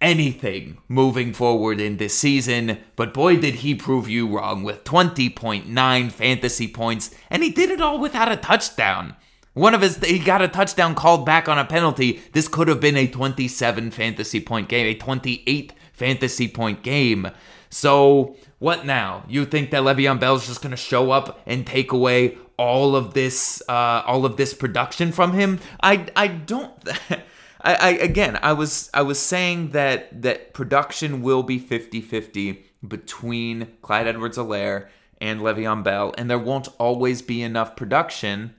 anything 0.00 0.78
moving 0.88 1.32
forward 1.32 1.80
in 1.80 1.96
this 1.96 2.16
season, 2.16 2.78
but 2.96 3.14
boy 3.14 3.36
did 3.36 3.56
he 3.56 3.74
prove 3.74 4.08
you 4.08 4.28
wrong 4.28 4.62
with 4.62 4.84
20.9 4.84 6.12
fantasy 6.12 6.68
points, 6.68 7.14
and 7.30 7.42
he 7.42 7.50
did 7.50 7.70
it 7.70 7.80
all 7.80 7.98
without 7.98 8.30
a 8.30 8.36
touchdown. 8.36 9.16
One 9.54 9.74
of 9.74 9.82
his, 9.82 9.96
he 10.04 10.20
got 10.20 10.40
a 10.40 10.48
touchdown 10.48 10.94
called 10.94 11.26
back 11.26 11.48
on 11.48 11.58
a 11.58 11.64
penalty. 11.64 12.22
This 12.32 12.46
could 12.46 12.68
have 12.68 12.80
been 12.80 12.96
a 12.96 13.08
27 13.08 13.90
fantasy 13.90 14.40
point 14.40 14.68
game, 14.68 14.86
a 14.86 14.94
28 14.94 15.72
fantasy 15.92 16.46
point 16.46 16.82
game. 16.84 17.28
So, 17.68 18.36
what 18.60 18.86
now? 18.86 19.24
You 19.28 19.44
think 19.44 19.70
that 19.72 19.82
Le'Veon 19.82 20.20
Bell's 20.20 20.46
just 20.46 20.62
going 20.62 20.70
to 20.70 20.76
show 20.76 21.10
up 21.10 21.40
and 21.44 21.66
take 21.66 21.90
away 21.90 22.38
all 22.56 22.94
of 22.94 23.14
this, 23.14 23.60
uh, 23.68 24.02
all 24.06 24.24
of 24.24 24.36
this 24.36 24.54
production 24.54 25.10
from 25.10 25.32
him? 25.32 25.58
I, 25.82 26.06
I 26.14 26.28
don't. 26.28 26.72
I, 27.60 27.74
I 27.74 27.88
again, 27.90 28.38
I 28.42 28.52
was 28.52 28.90
I 28.94 29.02
was 29.02 29.18
saying 29.18 29.70
that 29.70 30.22
that 30.22 30.54
production 30.54 31.22
will 31.22 31.42
be 31.42 31.58
50-50 31.60 32.62
between 32.86 33.68
Clyde 33.82 34.06
Edwards-Helaire 34.06 34.88
and 35.20 35.40
Le'Veon 35.40 35.82
Bell, 35.82 36.14
and 36.16 36.30
there 36.30 36.38
won't 36.38 36.68
always 36.78 37.22
be 37.22 37.42
enough 37.42 37.76
production 37.76 38.54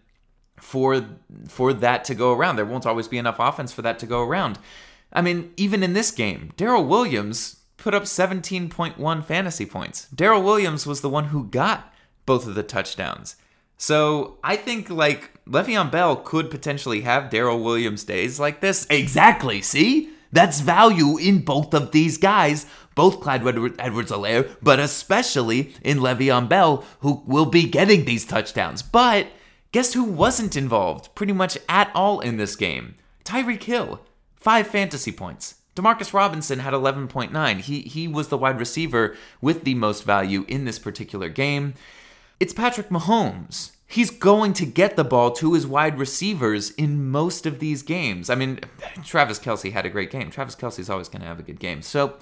for 0.57 1.05
for 1.47 1.73
that 1.73 2.03
to 2.05 2.15
go 2.15 2.33
around. 2.33 2.55
There 2.55 2.65
won't 2.65 2.85
always 2.85 3.07
be 3.07 3.17
enough 3.17 3.38
offense 3.39 3.71
for 3.71 3.81
that 3.81 3.99
to 3.99 4.05
go 4.05 4.23
around. 4.23 4.59
I 5.12 5.21
mean, 5.21 5.53
even 5.57 5.81
in 5.81 5.93
this 5.93 6.12
game, 6.12 6.51
Darrel 6.57 6.85
Williams 6.85 7.62
put 7.77 7.93
up 7.93 8.03
17.1 8.03 9.25
fantasy 9.25 9.65
points. 9.65 10.07
Darrel 10.13 10.43
Williams 10.43 10.85
was 10.85 11.01
the 11.01 11.09
one 11.09 11.25
who 11.25 11.45
got 11.45 11.93
both 12.25 12.45
of 12.45 12.55
the 12.55 12.63
touchdowns. 12.63 13.38
So 13.77 14.38
I 14.43 14.57
think 14.57 14.89
like 14.89 15.31
Le'Veon 15.49 15.89
Bell 15.91 16.15
could 16.15 16.51
potentially 16.51 17.01
have 17.01 17.31
Darrel 17.31 17.63
Williams 17.63 18.03
days 18.03 18.39
like 18.39 18.62
this. 18.62 18.85
Exactly. 18.89 19.62
See? 19.62 20.12
That's 20.31 20.59
value 20.59 21.17
in 21.17 21.39
both 21.39 21.73
of 21.73 21.91
these 21.91 22.19
guys, 22.19 22.67
both 22.93 23.19
Clyde 23.19 23.41
Edwards 23.79 24.12
Helaire, 24.12 24.55
but 24.62 24.79
especially 24.79 25.73
in 25.81 25.99
Le'Veon 25.99 26.47
Bell, 26.47 26.85
who 26.99 27.23
will 27.25 27.47
be 27.47 27.63
getting 27.63 28.05
these 28.05 28.25
touchdowns. 28.25 28.83
But 28.83 29.27
guess 29.71 29.93
who 29.93 30.03
wasn't 30.03 30.55
involved 30.55 31.15
pretty 31.15 31.33
much 31.33 31.57
at 31.67 31.89
all 31.95 32.19
in 32.19 32.38
this 32.38 32.55
game? 32.55 32.95
Tyreek 33.25 33.63
Hill, 33.63 34.01
five 34.35 34.67
fantasy 34.67 35.12
points. 35.12 35.55
Demarcus 35.75 36.13
Robinson 36.13 36.59
had 36.59 36.73
11.9. 36.73 37.59
He 37.62 37.81
he 37.81 38.07
was 38.07 38.27
the 38.27 38.38
wide 38.38 38.59
receiver 38.59 39.15
with 39.41 39.63
the 39.63 39.75
most 39.75 40.03
value 40.03 40.45
in 40.47 40.65
this 40.65 40.77
particular 40.77 41.29
game. 41.29 41.73
It's 42.39 42.53
Patrick 42.53 42.89
Mahomes. 42.89 43.71
He's 43.91 44.12
going 44.12 44.54
to 44.54 44.67
get 44.67 44.95
the 44.95 45.04
ball 45.04 45.32
to 45.32 45.56
his 45.56 45.65
wide 45.65 45.97
receivers 45.97 46.69
in 46.71 47.10
most 47.10 47.47
of 47.47 47.58
these 47.58 47.82
games. 47.82 48.30
I 48.30 48.36
mean, 48.36 48.60
Travis 49.04 49.39
Kelce 49.39 49.71
had 49.71 49.84
a 49.84 49.89
great 49.89 50.12
game. 50.12 50.30
Travis 50.30 50.56
Kelce's 50.56 50.91
always 50.91 51.10
going 51.10 51.23
to 51.23 51.28
have 51.28 51.39
a 51.39 51.43
good 51.43 51.60
game. 51.60 51.82
So 51.82 52.17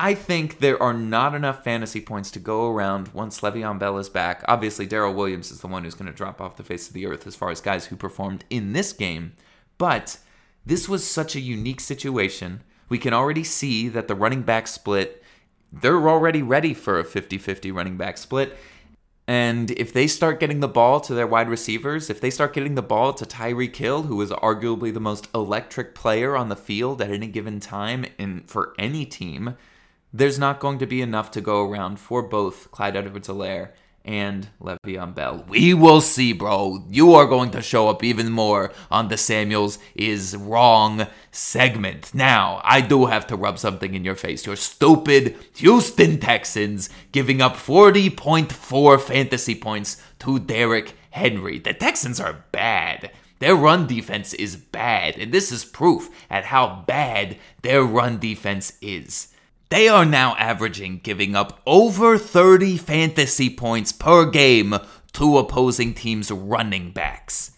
I 0.00 0.14
think 0.14 0.60
there 0.60 0.82
are 0.82 0.94
not 0.94 1.34
enough 1.34 1.62
fantasy 1.62 2.00
points 2.00 2.30
to 2.30 2.38
go 2.38 2.70
around 2.70 3.08
once 3.08 3.42
Le'Veon 3.42 3.78
Bell 3.78 3.98
is 3.98 4.08
back. 4.08 4.42
Obviously, 4.48 4.86
Darrel 4.86 5.12
Williams 5.12 5.50
is 5.50 5.60
the 5.60 5.66
one 5.66 5.84
who's 5.84 5.94
going 5.94 6.10
to 6.10 6.16
drop 6.16 6.40
off 6.40 6.56
the 6.56 6.62
face 6.62 6.88
of 6.88 6.94
the 6.94 7.04
earth 7.04 7.26
as 7.26 7.36
far 7.36 7.50
as 7.50 7.60
guys 7.60 7.86
who 7.86 7.96
performed 7.96 8.46
in 8.48 8.72
this 8.72 8.94
game. 8.94 9.34
But 9.76 10.16
this 10.64 10.88
was 10.88 11.06
such 11.06 11.36
a 11.36 11.40
unique 11.40 11.80
situation. 11.80 12.62
We 12.88 12.96
can 12.96 13.12
already 13.12 13.44
see 13.44 13.88
that 13.88 14.08
the 14.08 14.14
running 14.14 14.42
back 14.42 14.66
split, 14.66 15.22
they're 15.70 16.08
already 16.08 16.40
ready 16.40 16.72
for 16.72 16.98
a 16.98 17.04
50 17.04 17.36
50 17.36 17.70
running 17.70 17.98
back 17.98 18.16
split. 18.16 18.56
And 19.28 19.72
if 19.72 19.92
they 19.92 20.06
start 20.06 20.38
getting 20.38 20.60
the 20.60 20.68
ball 20.68 21.00
to 21.00 21.14
their 21.14 21.26
wide 21.26 21.48
receivers, 21.48 22.10
if 22.10 22.20
they 22.20 22.30
start 22.30 22.54
getting 22.54 22.76
the 22.76 22.82
ball 22.82 23.12
to 23.14 23.24
Tyreek 23.24 23.74
Hill, 23.74 24.04
who 24.04 24.20
is 24.20 24.30
arguably 24.30 24.94
the 24.94 25.00
most 25.00 25.28
electric 25.34 25.94
player 25.96 26.36
on 26.36 26.48
the 26.48 26.56
field 26.56 27.02
at 27.02 27.10
any 27.10 27.26
given 27.26 27.58
time 27.58 28.06
in 28.18 28.44
for 28.46 28.74
any 28.78 29.04
team, 29.04 29.56
there's 30.12 30.38
not 30.38 30.60
going 30.60 30.78
to 30.78 30.86
be 30.86 31.02
enough 31.02 31.32
to 31.32 31.40
go 31.40 31.68
around 31.68 31.98
for 31.98 32.22
both 32.22 32.70
Clyde 32.70 32.96
Edwards-Helaire 32.96 33.70
and 34.06 34.48
Le'Veon 34.62 35.14
Bell. 35.14 35.44
We 35.48 35.74
will 35.74 36.00
see, 36.00 36.32
bro. 36.32 36.84
You 36.88 37.14
are 37.14 37.26
going 37.26 37.50
to 37.50 37.60
show 37.60 37.88
up 37.88 38.04
even 38.04 38.30
more 38.30 38.72
on 38.90 39.08
the 39.08 39.16
Samuels 39.16 39.80
is 39.96 40.36
wrong 40.36 41.08
segment. 41.32 42.14
Now, 42.14 42.60
I 42.64 42.80
do 42.80 43.06
have 43.06 43.26
to 43.26 43.36
rub 43.36 43.58
something 43.58 43.94
in 43.94 44.04
your 44.04 44.14
face. 44.14 44.46
Your 44.46 44.56
stupid 44.56 45.36
Houston 45.56 46.20
Texans 46.20 46.88
giving 47.10 47.42
up 47.42 47.56
40.4 47.56 49.00
fantasy 49.00 49.56
points 49.56 50.00
to 50.20 50.38
Derrick 50.38 50.94
Henry. 51.10 51.58
The 51.58 51.74
Texans 51.74 52.20
are 52.20 52.44
bad. 52.52 53.10
Their 53.40 53.56
run 53.56 53.86
defense 53.86 54.32
is 54.32 54.56
bad, 54.56 55.18
and 55.18 55.32
this 55.32 55.52
is 55.52 55.64
proof 55.64 56.08
at 56.30 56.44
how 56.44 56.84
bad 56.86 57.36
their 57.62 57.82
run 57.82 58.18
defense 58.18 58.72
is. 58.80 59.34
They 59.68 59.88
are 59.88 60.04
now 60.04 60.36
averaging 60.36 61.00
giving 61.02 61.34
up 61.34 61.60
over 61.66 62.18
30 62.18 62.76
fantasy 62.76 63.50
points 63.50 63.90
per 63.90 64.30
game 64.30 64.76
to 65.14 65.38
opposing 65.38 65.92
teams' 65.92 66.30
running 66.30 66.92
backs. 66.92 67.52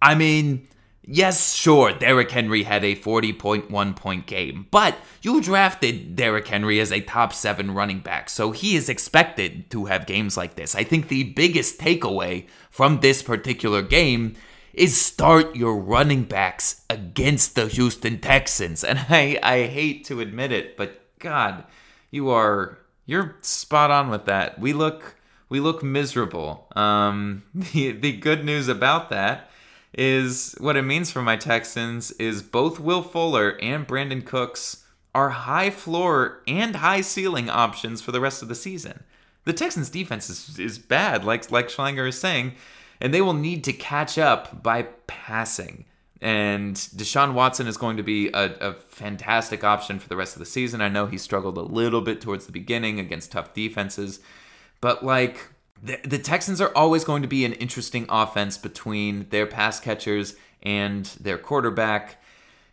I 0.00 0.14
mean, 0.14 0.68
yes, 1.02 1.54
sure, 1.54 1.92
Derrick 1.92 2.30
Henry 2.30 2.62
had 2.62 2.84
a 2.84 2.94
40.1 2.94 3.96
point 3.96 4.26
game, 4.26 4.68
but 4.70 4.96
you 5.22 5.40
drafted 5.40 6.14
Derrick 6.14 6.46
Henry 6.46 6.78
as 6.78 6.92
a 6.92 7.00
top 7.00 7.32
7 7.32 7.72
running 7.72 7.98
back, 7.98 8.30
so 8.30 8.52
he 8.52 8.76
is 8.76 8.88
expected 8.88 9.70
to 9.70 9.86
have 9.86 10.06
games 10.06 10.36
like 10.36 10.54
this. 10.54 10.76
I 10.76 10.84
think 10.84 11.08
the 11.08 11.24
biggest 11.24 11.80
takeaway 11.80 12.46
from 12.70 13.00
this 13.00 13.22
particular 13.22 13.82
game 13.82 14.36
is 14.72 15.00
start 15.00 15.56
your 15.56 15.76
running 15.76 16.22
backs 16.22 16.84
against 16.88 17.56
the 17.56 17.66
Houston 17.66 18.20
Texans. 18.20 18.84
And 18.90 19.00
I, 19.08 19.38
I 19.42 19.66
hate 19.66 20.04
to 20.04 20.20
admit 20.20 20.52
it, 20.52 20.76
but 20.76 21.00
God, 21.20 21.64
you 22.10 22.30
are 22.30 22.78
you're 23.06 23.36
spot 23.42 23.90
on 23.90 24.10
with 24.10 24.24
that. 24.26 24.58
We 24.58 24.72
look 24.72 25.16
we 25.48 25.60
look 25.60 25.82
miserable. 25.82 26.66
Um, 26.74 27.44
the 27.54 27.92
the 27.92 28.12
good 28.12 28.44
news 28.44 28.68
about 28.68 29.10
that 29.10 29.50
is 29.92 30.54
what 30.58 30.76
it 30.76 30.82
means 30.82 31.10
for 31.10 31.22
my 31.22 31.36
Texans 31.36 32.10
is 32.12 32.42
both 32.42 32.78
Will 32.78 33.02
Fuller 33.02 33.58
and 33.60 33.86
Brandin 33.86 34.24
Cooks 34.24 34.84
are 35.14 35.30
high 35.30 35.70
floor 35.70 36.40
and 36.46 36.76
high 36.76 37.00
ceiling 37.00 37.50
options 37.50 38.00
for 38.00 38.12
the 38.12 38.20
rest 38.20 38.42
of 38.42 38.48
the 38.48 38.54
season. 38.54 39.02
The 39.44 39.52
Texans 39.52 39.90
defense 39.90 40.30
is, 40.30 40.58
is 40.58 40.78
bad, 40.78 41.24
like 41.24 41.50
like 41.50 41.68
Schlanger 41.68 42.08
is 42.08 42.18
saying, 42.18 42.54
and 43.00 43.12
they 43.12 43.20
will 43.20 43.34
need 43.34 43.64
to 43.64 43.72
catch 43.72 44.18
up 44.18 44.62
by 44.62 44.82
passing. 45.06 45.86
And 46.22 46.76
Deshaun 46.76 47.32
Watson 47.32 47.66
is 47.66 47.78
going 47.78 47.96
to 47.96 48.02
be 48.02 48.28
a, 48.28 48.52
a, 48.60 48.72
fantastic 48.74 49.64
option 49.64 49.98
for 49.98 50.08
the 50.08 50.16
rest 50.16 50.34
of 50.34 50.40
the 50.40 50.46
season. 50.46 50.82
I 50.82 50.90
know 50.90 51.06
he 51.06 51.16
struggled 51.16 51.56
a 51.56 51.62
little 51.62 52.02
bit 52.02 52.20
towards 52.20 52.44
the 52.44 52.52
beginning 52.52 53.00
against 53.00 53.32
tough 53.32 53.54
defenses, 53.54 54.20
but 54.82 55.02
like 55.02 55.48
the, 55.82 55.98
the 56.04 56.18
Texans 56.18 56.60
are 56.60 56.72
always 56.76 57.04
going 57.04 57.22
to 57.22 57.28
be 57.28 57.44
an 57.44 57.54
interesting 57.54 58.04
offense 58.08 58.58
between 58.58 59.28
their 59.30 59.46
pass 59.46 59.80
catchers 59.80 60.36
and 60.62 61.06
their 61.18 61.38
quarterback, 61.38 62.22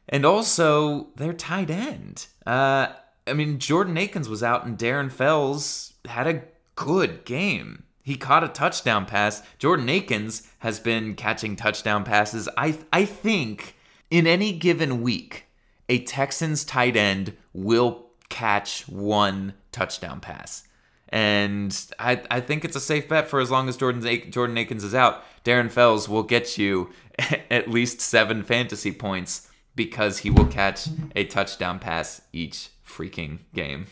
and 0.10 0.26
also 0.26 1.08
their 1.16 1.34
tight 1.34 1.70
end. 1.70 2.28
Uh, 2.46 2.88
I 3.26 3.34
mean, 3.34 3.60
Jordan 3.60 3.98
Akins 3.98 4.30
was 4.30 4.44
out, 4.44 4.66
and 4.66 4.78
Darren 4.78 5.12
Fells 5.12 5.94
had 6.06 6.28
a 6.28 6.44
good 6.76 7.26
game. 7.26 7.84
He 8.04 8.16
caught 8.16 8.44
a 8.44 8.48
touchdown 8.48 9.06
pass. 9.06 9.42
Jordan 9.58 9.90
Akins 9.90 10.47
has 10.60 10.80
been 10.80 11.16
catching 11.16 11.56
touchdown 11.56 12.04
passes. 12.04 12.50
I 12.58 12.78
I 12.92 13.06
think 13.06 13.76
in 14.10 14.28
any 14.28 14.52
given 14.52 15.02
week, 15.02 15.46
a 15.90 16.00
Texans 16.04 16.64
tight 16.64 16.96
end 16.96 17.36
will 17.54 18.08
catch 18.30 18.88
one 18.88 19.54
touchdown 19.72 20.20
pass. 20.20 20.64
And 21.10 21.76
I, 22.00 22.22
I 22.30 22.42
think 22.42 22.66
it's 22.66 22.76
a 22.76 22.82
safe 22.82 23.08
bet 23.08 23.30
for 23.30 23.40
as 23.40 23.50
long 23.50 23.70
as 23.70 23.78
Jordan, 23.78 24.30
Jordan 24.30 24.58
Akins 24.58 24.84
is 24.84 24.94
out. 24.94 25.24
Darren 25.46 25.72
Fells 25.72 26.10
will 26.10 26.24
get 26.24 26.58
you 26.58 26.92
at 27.50 27.70
least 27.70 28.02
seven 28.02 28.44
fantasy 28.44 28.92
points 28.92 29.50
because 29.76 30.20
he 30.20 30.30
will 30.30 30.48
catch 30.48 30.90
a 31.16 31.24
touchdown 31.24 31.80
pass 31.80 32.22
each 32.34 32.70
freaking 32.86 33.40
game. 33.54 33.86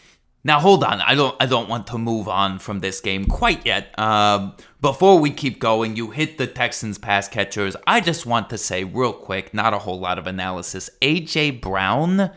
Now 0.46 0.60
hold 0.60 0.84
on, 0.84 1.02
I 1.02 1.16
don't 1.16 1.36
I 1.40 1.48
don't 1.48 1.68
want 1.68 1.88
to 1.88 1.98
move 1.98 2.28
on 2.28 2.60
from 2.60 2.80
this 2.80 3.02
game 3.02 3.26
quite 3.26 3.66
yet. 3.66 3.98
Um, 4.00 4.56
before 4.80 5.18
we 5.20 5.32
keep 5.32 5.58
going, 5.60 5.96
you 5.96 6.12
hit 6.12 6.38
the 6.38 6.46
Texans 6.46 7.00
pass 7.00 7.28
catchers. 7.28 7.76
I 7.88 8.00
just 8.00 8.28
want 8.28 8.52
to 8.52 8.60
say 8.60 8.84
real 8.84 9.12
quick, 9.12 9.56
not 9.56 9.74
a 9.74 9.80
whole 9.80 10.00
lot 10.00 10.20
of 10.20 10.28
analysis. 10.28 10.92
AJ 11.02 11.62
Brown 11.62 12.30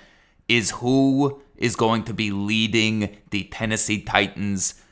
is 0.48 0.70
who 0.70 1.42
is 1.58 1.76
going 1.76 2.04
to 2.04 2.14
be 2.14 2.30
leading 2.30 3.14
the 3.28 3.44
Tennessee 3.44 4.00
Titans 4.00 4.82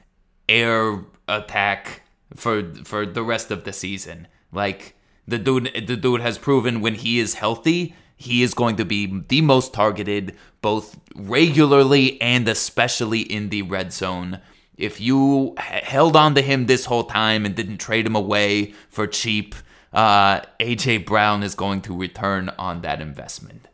air 0.46 1.02
attack 1.26 2.02
for 2.34 2.74
for 2.84 3.06
the 3.06 3.22
rest 3.22 3.50
of 3.50 3.64
the 3.64 3.72
season. 3.72 4.28
Like 4.52 4.94
the 5.26 5.38
dude 5.38 5.72
the 5.86 5.96
dude 5.96 6.20
has 6.20 6.36
proven 6.36 6.82
when 6.82 6.96
he 6.96 7.18
is 7.18 7.32
healthy, 7.32 7.94
he 8.16 8.42
is 8.42 8.54
going 8.54 8.76
to 8.76 8.84
be 8.84 9.22
the 9.28 9.42
most 9.42 9.74
targeted, 9.74 10.34
both 10.62 10.98
regularly 11.14 12.20
and 12.20 12.48
especially 12.48 13.20
in 13.20 13.50
the 13.50 13.62
red 13.62 13.92
zone. 13.92 14.40
If 14.76 15.00
you 15.00 15.54
held 15.58 16.16
on 16.16 16.34
to 16.34 16.42
him 16.42 16.66
this 16.66 16.86
whole 16.86 17.04
time 17.04 17.44
and 17.44 17.54
didn't 17.54 17.78
trade 17.78 18.06
him 18.06 18.16
away 18.16 18.74
for 18.88 19.06
cheap, 19.06 19.54
uh, 19.92 20.40
AJ 20.60 21.06
Brown 21.06 21.42
is 21.42 21.54
going 21.54 21.82
to 21.82 21.96
return 21.96 22.50
on 22.58 22.80
that 22.80 23.00
investment. 23.00 23.68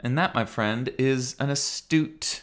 And 0.00 0.18
that, 0.18 0.34
my 0.34 0.44
friend, 0.44 0.90
is 0.98 1.34
an 1.38 1.50
astute 1.50 2.42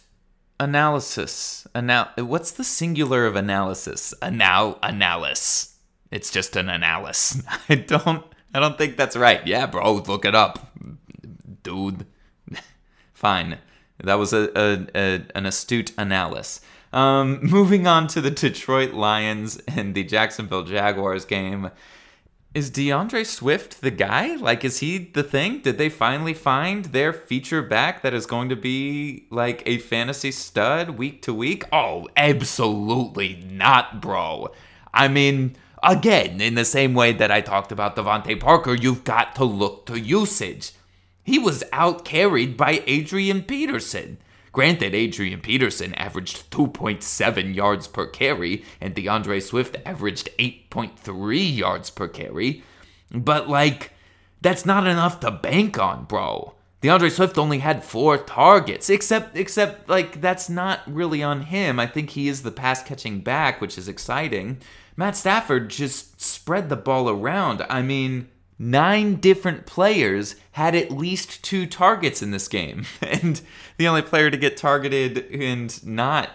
analysis. 0.60 1.68
Anal- 1.76 2.10
What's 2.18 2.52
the 2.52 2.64
singular 2.64 3.26
of 3.26 3.36
analysis? 3.36 4.14
Anal 4.22 4.80
analysis. 4.82 5.78
It's 6.12 6.32
just 6.32 6.56
an 6.56 6.70
analysis. 6.70 7.44
I 7.70 7.76
don't. 7.76 8.26
I 8.54 8.60
don't 8.60 8.78
think 8.78 8.98
that's 8.98 9.16
right. 9.16 9.46
Yeah, 9.48 9.66
bro, 9.66 9.94
look 9.94 10.26
it 10.26 10.36
up 10.36 10.71
dude. 11.64 12.06
Fine. 13.14 13.60
That 14.04 14.16
was 14.16 14.34
a, 14.34 14.50
a, 14.56 14.88
a, 14.96 15.22
an 15.36 15.46
astute 15.46 15.92
analysis. 15.98 16.62
Um, 16.94 17.40
moving 17.44 17.88
on 17.88 18.08
to 18.08 18.22
the 18.22 18.32
Detroit 18.32 18.94
Lions 18.94 19.62
and 19.68 19.96
the 19.96 20.04
Jacksonville 20.04 20.64
Jaguars 20.64 21.26
game. 21.26 21.72
Is 22.54 22.70
D'Andre 22.70 23.24
Swift 23.24 23.80
the 23.80 23.92
guy? 23.92 24.36
Like, 24.36 24.66
is 24.66 24.80
he 24.80 24.98
the 24.98 25.24
thing? 25.24 25.62
Did 25.62 25.78
they 25.78 25.88
finally 25.88 26.34
find 26.34 26.86
their 26.86 27.14
feature 27.14 27.62
back 27.62 28.02
that 28.02 28.14
is 28.14 28.26
going 28.26 28.50
to 28.50 28.58
be 28.58 29.26
like 29.30 29.64
a 29.66 29.78
fantasy 29.78 30.32
stud 30.32 30.98
week 30.98 31.22
to 31.22 31.34
week? 31.34 31.64
Oh, 31.72 32.10
absolutely 32.18 33.42
not, 33.50 34.02
bro. 34.02 34.52
I 34.94 35.08
mean, 35.08 35.56
again, 35.82 36.42
in 36.42 36.56
the 36.56 36.66
same 36.66 36.94
way 36.94 37.14
that 37.14 37.32
I 37.32 37.40
talked 37.40 37.72
about 37.72 37.96
DeVante 37.96 38.38
Parker, 38.38 38.74
you've 38.74 39.06
got 39.06 39.34
to 39.36 39.46
look 39.46 39.86
to 39.86 39.98
usage. 39.98 40.74
He 41.24 41.38
was 41.40 41.64
out 41.72 42.06
carried 42.06 42.58
by 42.58 42.84
Adrian 42.88 43.44
Peterson. 43.44 44.18
Granted, 44.52 44.94
Adrian 44.94 45.40
Peterson 45.40 45.94
averaged 45.96 46.52
2.7 46.52 47.56
yards 47.56 47.88
per 47.88 48.06
carry, 48.08 48.66
and 48.82 48.94
D'Andre 48.94 49.40
Swift 49.40 49.78
averaged 49.86 50.30
8.3 50.38 51.58
yards 51.58 51.90
per 51.90 52.08
carry. 52.08 52.64
But, 53.12 53.48
like, 53.48 53.94
that's 54.42 54.66
not 54.66 54.88
enough 54.88 55.20
to 55.22 55.32
bank 55.32 55.80
on, 55.80 56.04
bro. 56.06 56.56
D'Andre 56.82 57.10
Swift 57.10 57.38
only 57.38 57.60
had 57.60 57.84
four 57.84 58.18
targets, 58.18 58.90
except, 58.90 59.38
except, 59.38 59.88
like, 59.88 60.20
that's 60.20 60.50
not 60.50 60.80
really 60.88 61.22
on 61.22 61.44
him. 61.44 61.80
I 61.80 61.88
think 61.88 62.10
he 62.10 62.28
is 62.28 62.42
the 62.42 62.52
pass 62.52 62.84
catching 62.84 63.22
back, 63.22 63.62
which 63.62 63.78
is 63.78 63.88
exciting. 63.88 64.58
Matt 64.98 65.16
Stafford 65.16 65.70
just 65.70 66.20
spread 66.20 66.68
the 66.68 66.76
ball 66.76 67.10
around. 67.10 67.64
I 67.70 67.82
mean, 67.82 68.28
nine 68.62 69.16
different 69.16 69.66
players 69.66 70.36
had 70.52 70.76
at 70.76 70.92
least 70.92 71.44
two 71.44 71.66
targets 71.66 72.22
in 72.22 72.30
this 72.32 72.48
game. 72.48 72.86
And 73.02 73.42
the 73.78 73.88
only 73.88 74.04
player 74.04 74.30
to 74.30 74.38
get 74.38 74.56
targeted 74.56 75.26
and 75.32 75.86
not 75.86 76.30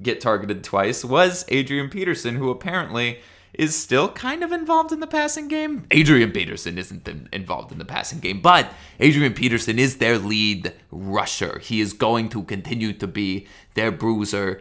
get 0.00 0.20
targeted 0.20 0.62
twice 0.62 1.04
was 1.04 1.44
Adrian 1.48 1.88
Peterson, 1.90 2.36
who 2.36 2.50
apparently 2.50 3.18
is 3.52 3.74
still 3.74 4.08
kind 4.10 4.44
of 4.44 4.52
involved 4.52 4.92
in 4.92 5.00
the 5.00 5.06
passing 5.06 5.48
game. 5.48 5.86
Adrian 5.90 6.30
Peterson 6.30 6.78
isn't 6.78 7.08
involved 7.32 7.72
in 7.72 7.78
the 7.78 7.84
passing 7.84 8.20
game, 8.20 8.40
but 8.40 8.72
Adrian 9.00 9.34
Peterson 9.34 9.78
is 9.78 9.96
their 9.96 10.18
lead 10.18 10.72
rusher. 10.90 11.58
He 11.58 11.80
is 11.80 11.92
going 11.92 12.28
to 12.30 12.44
continue 12.44 12.92
to 12.92 13.06
be 13.06 13.46
their 13.74 13.90
bruiser. 13.90 14.60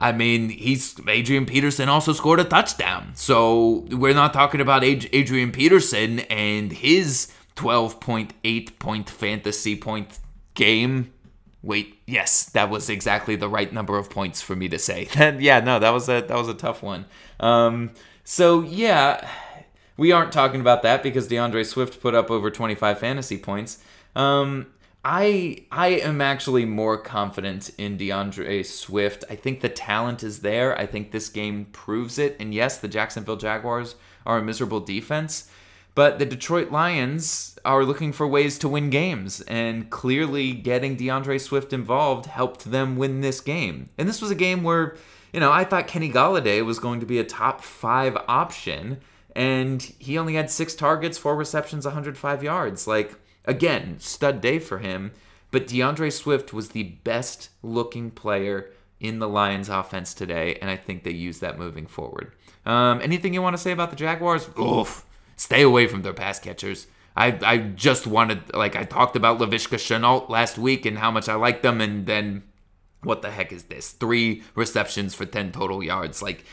I 0.00 0.12
mean, 0.12 0.48
he's 0.48 0.96
Adrian 1.08 1.44
Peterson 1.44 1.88
also 1.88 2.12
scored 2.12 2.40
a 2.40 2.44
touchdown. 2.44 3.10
So 3.14 3.86
we're 3.90 4.14
not 4.14 4.32
talking 4.32 4.60
about 4.60 4.84
Adrian 4.84 5.50
Peterson 5.50 6.20
and 6.20 6.72
his 6.72 7.32
12.8 7.56 8.78
point 8.78 9.10
fantasy 9.10 9.76
point 9.76 10.18
game. 10.54 11.12
Wait, 11.62 11.98
yes, 12.06 12.44
that 12.50 12.70
was 12.70 12.88
exactly 12.88 13.34
the 13.34 13.48
right 13.48 13.72
number 13.72 13.98
of 13.98 14.08
points 14.08 14.40
for 14.40 14.54
me 14.54 14.68
to 14.68 14.78
say. 14.78 15.08
yeah, 15.40 15.58
no, 15.60 15.80
that 15.80 15.90
was 15.90 16.08
a 16.08 16.20
that 16.20 16.36
was 16.36 16.48
a 16.48 16.54
tough 16.54 16.82
one. 16.82 17.06
Um, 17.40 17.90
so 18.22 18.62
yeah, 18.62 19.28
we 19.96 20.12
aren't 20.12 20.30
talking 20.30 20.60
about 20.60 20.82
that 20.82 21.02
because 21.02 21.26
D'Andre 21.26 21.64
Swift 21.64 22.00
put 22.00 22.14
up 22.14 22.30
over 22.30 22.52
25 22.52 23.00
fantasy 23.00 23.36
points. 23.36 23.82
Um, 24.14 24.66
I 25.10 25.64
I 25.72 25.88
am 25.88 26.20
actually 26.20 26.66
more 26.66 26.98
confident 26.98 27.70
in 27.78 27.96
D'Andre 27.96 28.62
Swift. 28.62 29.24
I 29.30 29.36
think 29.36 29.62
the 29.62 29.70
talent 29.70 30.22
is 30.22 30.40
there. 30.40 30.78
I 30.78 30.84
think 30.84 31.12
this 31.12 31.30
game 31.30 31.64
proves 31.72 32.18
it. 32.18 32.36
And 32.38 32.52
yes, 32.52 32.76
the 32.76 32.88
Jacksonville 32.88 33.38
Jaguars 33.38 33.94
are 34.26 34.36
a 34.36 34.42
miserable 34.42 34.80
defense, 34.80 35.48
but 35.94 36.18
the 36.18 36.26
Detroit 36.26 36.70
Lions 36.70 37.58
are 37.64 37.84
looking 37.84 38.12
for 38.12 38.28
ways 38.28 38.58
to 38.58 38.68
win 38.68 38.90
games, 38.90 39.40
and 39.48 39.88
clearly 39.88 40.52
getting 40.52 40.94
D'Andre 40.94 41.38
Swift 41.38 41.72
involved 41.72 42.26
helped 42.26 42.70
them 42.70 42.98
win 42.98 43.22
this 43.22 43.40
game. 43.40 43.88
And 43.96 44.06
this 44.06 44.20
was 44.20 44.30
a 44.30 44.34
game 44.34 44.62
where, 44.62 44.94
you 45.32 45.40
know, 45.40 45.50
I 45.50 45.64
thought 45.64 45.86
Kenny 45.86 46.12
Golladay 46.12 46.62
was 46.62 46.78
going 46.78 47.00
to 47.00 47.06
be 47.06 47.18
a 47.18 47.24
top 47.24 47.62
five 47.62 48.14
option, 48.28 49.00
and 49.34 49.80
he 49.98 50.18
only 50.18 50.34
had 50.34 50.50
six 50.50 50.74
targets, 50.74 51.16
four 51.16 51.34
receptions, 51.34 51.86
105 51.86 52.42
yards. 52.42 52.86
Like 52.86 53.18
Again, 53.48 53.96
stud 53.98 54.42
day 54.42 54.58
for 54.58 54.78
him, 54.78 55.12
but 55.50 55.66
D'Andre 55.66 56.10
Swift 56.10 56.52
was 56.52 56.68
the 56.68 56.82
best 56.82 57.48
looking 57.62 58.10
player 58.10 58.70
in 59.00 59.20
the 59.20 59.28
Lions 59.28 59.70
offense 59.70 60.12
today, 60.12 60.58
and 60.60 60.70
I 60.70 60.76
think 60.76 61.02
they 61.02 61.12
use 61.12 61.38
that 61.38 61.58
moving 61.58 61.86
forward. 61.86 62.32
Um, 62.66 63.00
anything 63.00 63.32
you 63.32 63.40
want 63.40 63.56
to 63.56 63.62
say 63.62 63.72
about 63.72 63.88
the 63.88 63.96
Jaguars? 63.96 64.50
Oof, 64.60 65.06
stay 65.36 65.62
away 65.62 65.86
from 65.86 66.02
their 66.02 66.12
pass 66.12 66.38
catchers. 66.38 66.88
I, 67.16 67.38
I 67.42 67.58
just 67.58 68.06
wanted, 68.06 68.54
like, 68.54 68.76
I 68.76 68.84
talked 68.84 69.16
about 69.16 69.38
Laviska 69.38 69.78
Shenault 69.78 70.28
last 70.28 70.58
week 70.58 70.84
and 70.84 70.98
how 70.98 71.10
much 71.10 71.26
I 71.26 71.34
like 71.34 71.62
them, 71.62 71.80
and 71.80 72.04
then 72.04 72.42
what 73.02 73.22
the 73.22 73.30
heck 73.30 73.50
is 73.50 73.64
this? 73.64 73.92
Three 73.92 74.42
receptions 74.54 75.14
for 75.14 75.24
10 75.24 75.52
total 75.52 75.82
yards. 75.82 76.20
Like, 76.20 76.44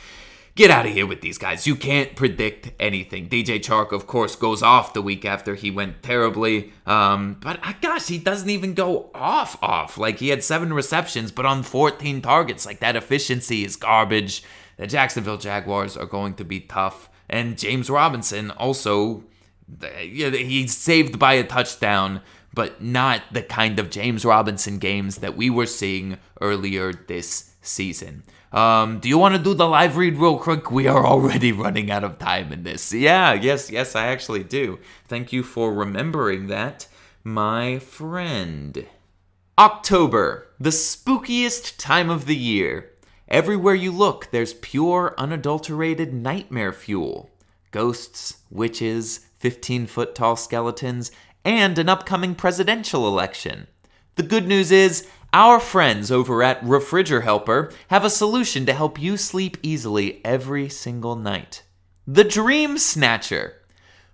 get 0.55 0.71
out 0.71 0.85
of 0.85 0.93
here 0.93 1.05
with 1.05 1.21
these 1.21 1.37
guys. 1.37 1.67
You 1.67 1.75
can't 1.75 2.15
predict 2.15 2.71
anything. 2.79 3.27
DJ 3.27 3.59
Chark, 3.59 3.91
of 3.91 4.07
course, 4.07 4.35
goes 4.35 4.63
off 4.63 4.93
the 4.93 5.01
week 5.01 5.25
after 5.25 5.55
he 5.55 5.69
went 5.69 6.01
terribly. 6.01 6.71
Um, 6.85 7.37
but 7.41 7.59
uh, 7.61 7.73
gosh, 7.81 8.07
he 8.07 8.17
doesn't 8.17 8.49
even 8.49 8.73
go 8.73 9.09
off 9.13 9.61
off. 9.61 9.97
Like 9.97 10.19
he 10.19 10.29
had 10.29 10.43
seven 10.43 10.73
receptions, 10.73 11.31
but 11.31 11.45
on 11.45 11.61
14 11.61 12.21
targets. 12.21 12.65
Like 12.65 12.79
that 12.79 12.95
efficiency 12.95 13.65
is 13.65 13.75
garbage. 13.75 14.43
The 14.77 14.87
Jacksonville 14.87 15.37
Jaguars 15.37 15.97
are 15.97 16.05
going 16.05 16.35
to 16.35 16.45
be 16.45 16.61
tough. 16.61 17.09
And 17.29 17.57
James 17.57 17.89
Robinson 17.89 18.51
also, 18.51 19.23
he's 20.01 20.77
saved 20.77 21.19
by 21.19 21.33
a 21.33 21.43
touchdown, 21.43 22.21
but 22.53 22.81
not 22.81 23.21
the 23.31 23.41
kind 23.41 23.79
of 23.79 23.89
James 23.89 24.23
Robinson 24.23 24.77
games 24.77 25.17
that 25.17 25.35
we 25.35 25.49
were 25.49 25.65
seeing 25.65 26.17
earlier 26.39 26.93
this 26.93 27.55
season. 27.61 28.23
Um, 28.55 28.99
do 28.99 29.09
you 29.09 29.17
want 29.17 29.35
to 29.35 29.43
do 29.43 29.53
the 29.53 29.67
live 29.67 29.97
read 29.97 30.15
real 30.15 30.39
quick? 30.39 30.71
We 30.71 30.87
are 30.87 31.05
already 31.05 31.51
running 31.65 31.91
out 31.91 32.05
of 32.05 32.17
time 32.17 32.53
in 32.53 32.63
this. 32.63 32.93
Yeah, 32.93 33.33
yes, 33.33 33.69
yes, 33.69 33.97
I 33.97 34.07
actually 34.07 34.45
do. 34.45 34.79
Thank 35.09 35.33
you 35.33 35.43
for 35.43 35.73
remembering 35.73 36.47
that, 36.47 36.87
my 37.21 37.79
friend. 37.79 38.87
October, 39.59 40.47
the 40.57 40.69
spookiest 40.69 41.75
time 41.77 42.09
of 42.09 42.27
the 42.27 42.35
year. 42.35 42.91
Everywhere 43.27 43.75
you 43.75 43.91
look, 43.91 44.31
there's 44.31 44.53
pure, 44.53 45.13
unadulterated 45.17 46.13
nightmare 46.13 46.71
fuel. 46.71 47.31
Ghosts, 47.71 48.37
witches, 48.49 49.27
15 49.39 49.85
foot 49.85 50.15
tall 50.15 50.37
skeletons, 50.37 51.11
and 51.43 51.77
an 51.77 51.89
upcoming 51.89 52.35
presidential 52.35 53.05
election. 53.05 53.67
The 54.15 54.23
good 54.23 54.47
news 54.47 54.71
is, 54.71 55.09
our 55.35 55.59
friends 55.59 56.11
over 56.11 56.41
at 56.41 56.61
Refriger 56.61 57.23
Helper 57.23 57.69
have 57.89 58.05
a 58.05 58.09
solution 58.09 58.65
to 58.65 58.73
help 58.73 58.97
you 58.97 59.17
sleep 59.17 59.57
easily 59.61 60.21
every 60.23 60.69
single 60.69 61.17
night. 61.17 61.61
The 62.07 62.23
Dream 62.23 62.77
Snatcher. 62.77 63.61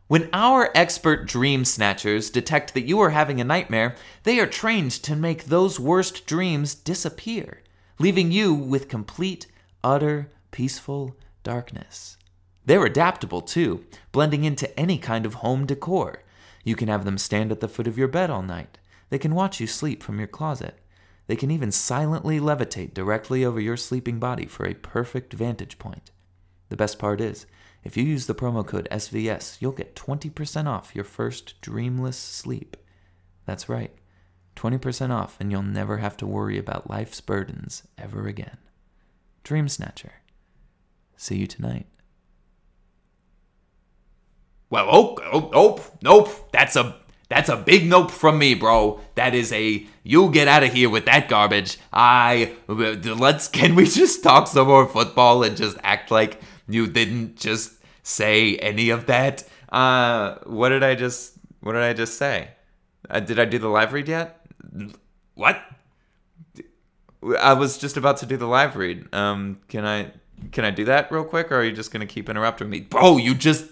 When 0.08 0.30
our 0.34 0.72
expert 0.74 1.28
dream 1.28 1.64
snatchers 1.64 2.32
detect 2.32 2.74
that 2.74 2.88
you 2.88 3.00
are 3.02 3.12
having 3.12 3.40
a 3.40 3.44
nightmare, 3.44 3.96
they 4.24 4.40
are 4.40 4.48
trained 4.48 4.90
to 5.04 5.16
make 5.16 5.44
those 5.44 5.80
worst 5.80 6.26
dreams 6.26 6.74
disappear 6.74 7.62
leaving 8.00 8.32
you 8.32 8.52
with 8.52 8.88
complete, 8.88 9.46
utter, 9.84 10.28
peaceful 10.50 11.16
darkness. 11.44 12.18
They're 12.66 12.84
adaptable 12.84 13.42
too, 13.42 13.86
blending 14.12 14.44
into 14.44 14.76
any 14.80 14.98
kind 14.98 15.28
of 15.28 15.36
home 15.36 15.68
decor. 15.68 16.24
You 16.64 16.76
can 16.76 16.88
have 16.88 17.06
them 17.06 17.20
stand 17.20 17.52
at 17.52 17.60
the 17.60 17.68
foot 17.68 17.86
of 17.86 18.00
your 18.00 18.08
bed 18.08 18.32
all 18.32 18.42
night. 18.42 18.80
They 19.12 19.20
can 19.20 19.36
watch 19.36 19.60
you 19.60 19.68
sleep 19.68 20.02
from 20.02 20.18
your 20.18 20.28
closet. 20.28 20.81
They 21.32 21.38
can 21.38 21.50
even 21.50 21.72
silently 21.72 22.42
levitate 22.42 22.94
directly 22.94 23.46
over 23.46 23.62
your 23.62 23.78
sleeping 23.78 24.20
body 24.20 24.46
for 24.46 24.66
a 24.66 24.74
perfect 24.74 25.32
vantage 25.32 25.80
point. 25.80 26.12
The 26.68 26.76
best 26.76 27.00
part 27.00 27.22
is, 27.22 27.46
if 27.86 27.96
you 27.96 28.04
use 28.04 28.26
the 28.26 28.36
promo 28.36 28.68
code 28.68 28.90
SVS, 28.92 29.62
you'll 29.62 29.72
get 29.72 29.96
20% 29.96 30.68
off 30.68 30.94
your 30.94 31.06
first 31.06 31.62
dreamless 31.62 32.18
sleep. 32.18 32.76
That's 33.46 33.70
right. 33.70 33.94
20% 34.58 35.12
off, 35.12 35.38
and 35.40 35.54
you'll 35.54 35.64
never 35.64 36.00
have 36.00 36.18
to 36.18 36.28
worry 36.28 36.58
about 36.58 36.90
life's 36.90 37.22
burdens 37.22 37.84
ever 37.98 38.28
again. 38.28 38.58
Dream 39.46 39.70
Snatcher. 39.70 40.16
See 41.16 41.38
you 41.38 41.48
tonight. 41.48 41.88
Well, 44.70 44.86
oh, 44.92 45.16
oh, 45.32 45.50
nope, 45.54 45.98
nope. 46.04 46.52
That's 46.52 46.76
a 46.76 47.01
that's 47.32 47.48
a 47.48 47.56
big 47.56 47.88
nope 47.88 48.12
from 48.12 48.38
me, 48.38 48.56
bro. 48.56 49.00
That 49.16 49.34
is 49.34 49.54
a 49.54 49.88
you 50.04 50.30
get 50.32 50.50
out 50.50 50.64
of 50.64 50.74
here 50.74 50.90
with 50.90 51.06
that 51.06 51.30
garbage. 51.30 51.78
I 51.94 52.54
let's 52.68 53.48
can 53.58 53.74
we 53.74 53.86
just 53.86 54.22
talk 54.22 54.48
some 54.48 54.68
more 54.68 54.86
football 54.86 55.42
and 55.44 55.56
just 55.56 55.78
act 55.82 56.12
like 56.12 56.42
you 56.68 56.88
didn't 56.88 57.38
just 57.38 57.72
say 58.04 58.58
any 58.58 58.90
of 58.90 59.06
that? 59.06 59.48
Uh, 59.70 60.40
what 60.44 60.70
did 60.70 60.84
I 60.84 60.94
just 60.96 61.36
what 61.62 61.72
did 61.72 61.84
I 61.84 61.94
just 61.94 62.18
say? 62.18 62.50
Uh, 63.10 63.22
did 63.22 63.40
I 63.40 63.46
do 63.46 63.60
the 63.60 63.70
live 63.70 63.94
read 63.94 64.10
yet? 64.10 64.46
What? 65.36 65.58
I 67.40 67.54
was 67.54 67.78
just 67.78 67.96
about 67.96 68.18
to 68.18 68.26
do 68.26 68.36
the 68.36 68.46
live 68.48 68.76
read. 68.76 69.08
Um, 69.16 69.62
can 69.70 69.86
I 69.86 70.12
can 70.52 70.66
I 70.66 70.72
do 70.72 70.84
that 70.84 71.10
real 71.10 71.24
quick, 71.24 71.50
or 71.50 71.62
are 71.62 71.64
you 71.64 71.72
just 71.72 71.94
gonna 71.94 72.06
keep 72.06 72.28
interrupting 72.28 72.70
me, 72.70 72.82
bro? 72.82 73.16
You 73.16 73.36
just 73.36 73.68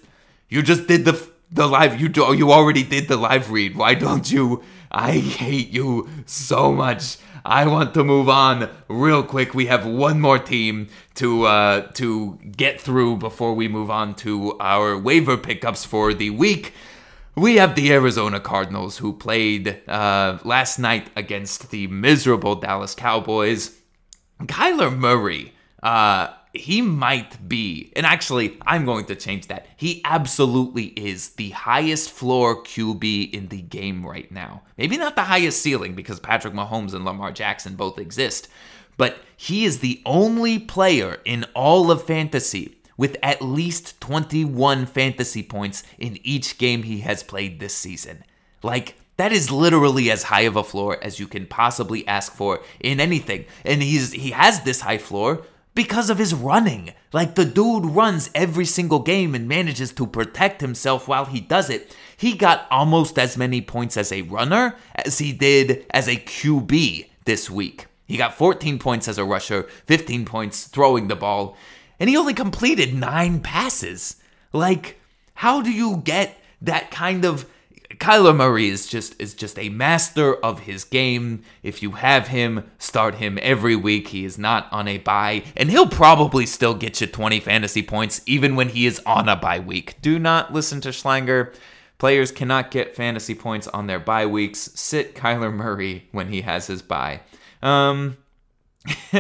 you 0.48 0.62
just 0.62 0.88
did 0.88 1.04
the 1.04 1.30
the 1.52 1.68
live. 1.68 2.00
You 2.00 2.10
do, 2.10 2.34
you 2.34 2.52
already 2.52 2.84
did 2.84 3.08
the 3.08 3.18
live 3.18 3.52
read. 3.52 3.76
Why 3.76 3.94
don't 3.94 4.32
you? 4.32 4.64
I 4.92 5.14
hate 5.14 5.70
you 5.70 6.10
so 6.26 6.72
much. 6.72 7.18
I 7.46 7.68
want 7.68 7.94
to 7.94 8.04
move 8.04 8.28
on 8.28 8.70
real 8.88 9.24
quick. 9.24 9.54
We 9.54 9.68
have 9.68 9.86
one 9.86 10.20
more 10.20 10.40
team 10.40 10.90
to 11.16 11.46
uh, 11.46 11.82
to 11.94 12.40
get 12.56 12.82
through 12.82 13.18
before 13.18 13.54
we 13.54 13.68
move 13.68 13.90
on 13.90 14.16
to 14.16 14.58
our 14.60 14.98
waiver 14.98 15.38
pickups 15.38 15.86
for 15.86 16.14
the 16.14 16.30
week 16.32 16.74
we 17.40 17.56
have 17.56 17.76
the 17.76 17.92
Arizona 17.92 18.40
Cardinals 18.40 18.98
who 18.98 19.14
played 19.14 19.82
uh, 19.88 20.40
last 20.44 20.78
night 20.78 21.10
against 21.16 21.72
the 21.72 21.88
miserable 21.88 22.56
Dallas 22.56 22.94
Cowboys. 22.94 23.78
Kyler 24.42 24.96
Murray, 24.96 25.54
uh, 25.82 26.30
he 26.54 26.82
might 26.82 27.48
be, 27.48 27.92
and 27.96 28.06
actually, 28.06 28.58
I'm 28.66 28.86
going 28.86 29.06
to 29.06 29.16
change 29.16 29.48
that. 29.48 29.68
He 29.76 30.02
absolutely 30.04 30.86
is 30.86 31.30
the 31.32 31.52
highest 31.52 32.10
floor 32.10 32.64
QB 32.64 33.32
in 33.32 33.50
the 33.50 33.62
game 33.62 34.06
right 34.06 34.32
now. 34.32 34.64
Maybe 34.78 34.98
not 34.98 35.16
the 35.16 35.24
highest 35.24 35.62
ceiling 35.62 35.94
because 35.94 36.20
Patrick 36.20 36.54
Mahomes 36.54 36.94
and 36.94 37.06
Lamar 37.06 37.32
Jackson 37.32 37.76
both 37.76 38.00
exist, 38.00 38.48
but 38.98 39.20
he 39.38 39.64
is 39.64 39.80
the 39.80 40.02
only 40.06 40.58
player 40.58 41.20
in 41.24 41.46
all 41.54 41.92
of 41.92 42.04
fantasy 42.04 42.78
with 42.98 43.16
at 43.22 43.42
least 43.42 44.02
21 44.02 44.86
fantasy 44.88 45.44
points 45.44 45.84
in 45.98 46.20
each 46.24 46.58
game 46.58 46.84
he 46.84 47.00
has 47.02 47.24
played 47.24 47.60
this 47.60 47.76
season. 47.76 48.24
Like, 48.64 48.96
that 49.18 49.32
is 49.32 49.52
literally 49.52 50.10
as 50.10 50.24
high 50.24 50.42
of 50.42 50.56
a 50.56 50.64
floor 50.64 50.98
as 51.04 51.20
you 51.20 51.28
can 51.28 51.46
possibly 51.46 52.08
ask 52.08 52.34
for 52.34 52.62
in 52.80 53.00
anything. 53.00 53.46
And 53.66 53.82
he's 53.82 54.14
he 54.14 54.32
has 54.32 54.62
this 54.62 54.82
high 54.82 54.98
floor 54.98 55.44
because 55.76 56.10
of 56.10 56.18
his 56.18 56.34
running. 56.34 56.94
Like 57.14 57.36
the 57.36 57.46
dude 57.46 57.86
runs 57.86 58.30
every 58.36 58.66
single 58.66 59.00
game 59.00 59.34
and 59.36 59.48
manages 59.48 59.92
to 59.94 60.08
protect 60.08 60.62
himself 60.62 61.08
while 61.08 61.26
he 61.26 61.40
does 61.40 61.70
it. 61.70 61.96
He 62.18 62.34
got 62.34 62.68
almost 62.70 63.18
as 63.18 63.38
many 63.38 63.62
points 63.62 63.98
as 63.98 64.12
a 64.12 64.24
runner 64.24 64.76
as 64.96 65.20
he 65.20 65.32
did 65.32 65.86
as 65.92 66.08
a 66.08 66.16
QB 66.18 67.08
this 67.26 67.50
week. 67.50 67.88
He 68.06 68.18
got 68.18 68.36
14 68.36 68.80
points 68.80 69.08
as 69.08 69.18
a 69.18 69.24
rusher, 69.24 69.64
15 69.86 70.26
points 70.26 70.66
throwing 70.66 71.08
the 71.08 71.16
ball 71.16 71.56
and 72.00 72.10
he 72.10 72.18
only 72.18 72.34
completed 72.34 72.94
nine 72.94 73.42
passes. 73.42 74.16
Like, 74.54 75.00
how 75.36 75.62
do 75.62 75.72
you 75.72 75.98
get 75.98 76.38
that 76.62 76.92
kind 76.92 77.26
of 77.26 77.46
Kyler 77.96 78.36
Murray 78.36 78.70
is 78.70 78.86
just 78.88 79.20
is 79.20 79.34
just 79.34 79.58
a 79.58 79.70
master 79.70 80.36
of 80.36 80.62
his 80.62 80.84
game. 80.84 81.44
If 81.64 81.82
you 81.82 81.92
have 81.92 82.28
him, 82.28 82.70
start 82.78 83.16
him 83.16 83.40
every 83.42 83.76
week. 83.76 84.10
He 84.10 84.26
is 84.26 84.38
not 84.38 84.68
on 84.72 84.88
a 84.88 85.00
bye, 85.00 85.44
and 85.56 85.72
he'll 85.72 85.90
probably 85.90 86.46
still 86.46 86.76
get 86.76 87.02
you 87.02 87.08
20 87.08 87.40
fantasy 87.40 87.82
points 87.82 88.22
even 88.28 88.56
when 88.56 88.70
he 88.70 88.86
is 88.86 89.02
on 89.06 89.28
a 89.28 89.36
bye 89.36 89.60
week. 89.60 89.96
Do 90.02 90.20
not 90.20 90.54
listen 90.54 90.82
to 90.82 90.90
Schlanger. 90.90 91.54
Players 91.98 92.32
cannot 92.32 92.72
get 92.72 92.96
fantasy 92.96 93.36
points 93.36 93.68
on 93.68 93.88
their 93.88 94.00
bye 94.00 94.28
weeks. 94.28 94.70
Sit 94.76 95.16
Kyler 95.16 95.54
Murray 95.54 96.08
when 96.12 96.30
he 96.30 96.42
has 96.42 96.68
his 96.68 96.84
bye. 96.84 97.22
Um 97.64 98.18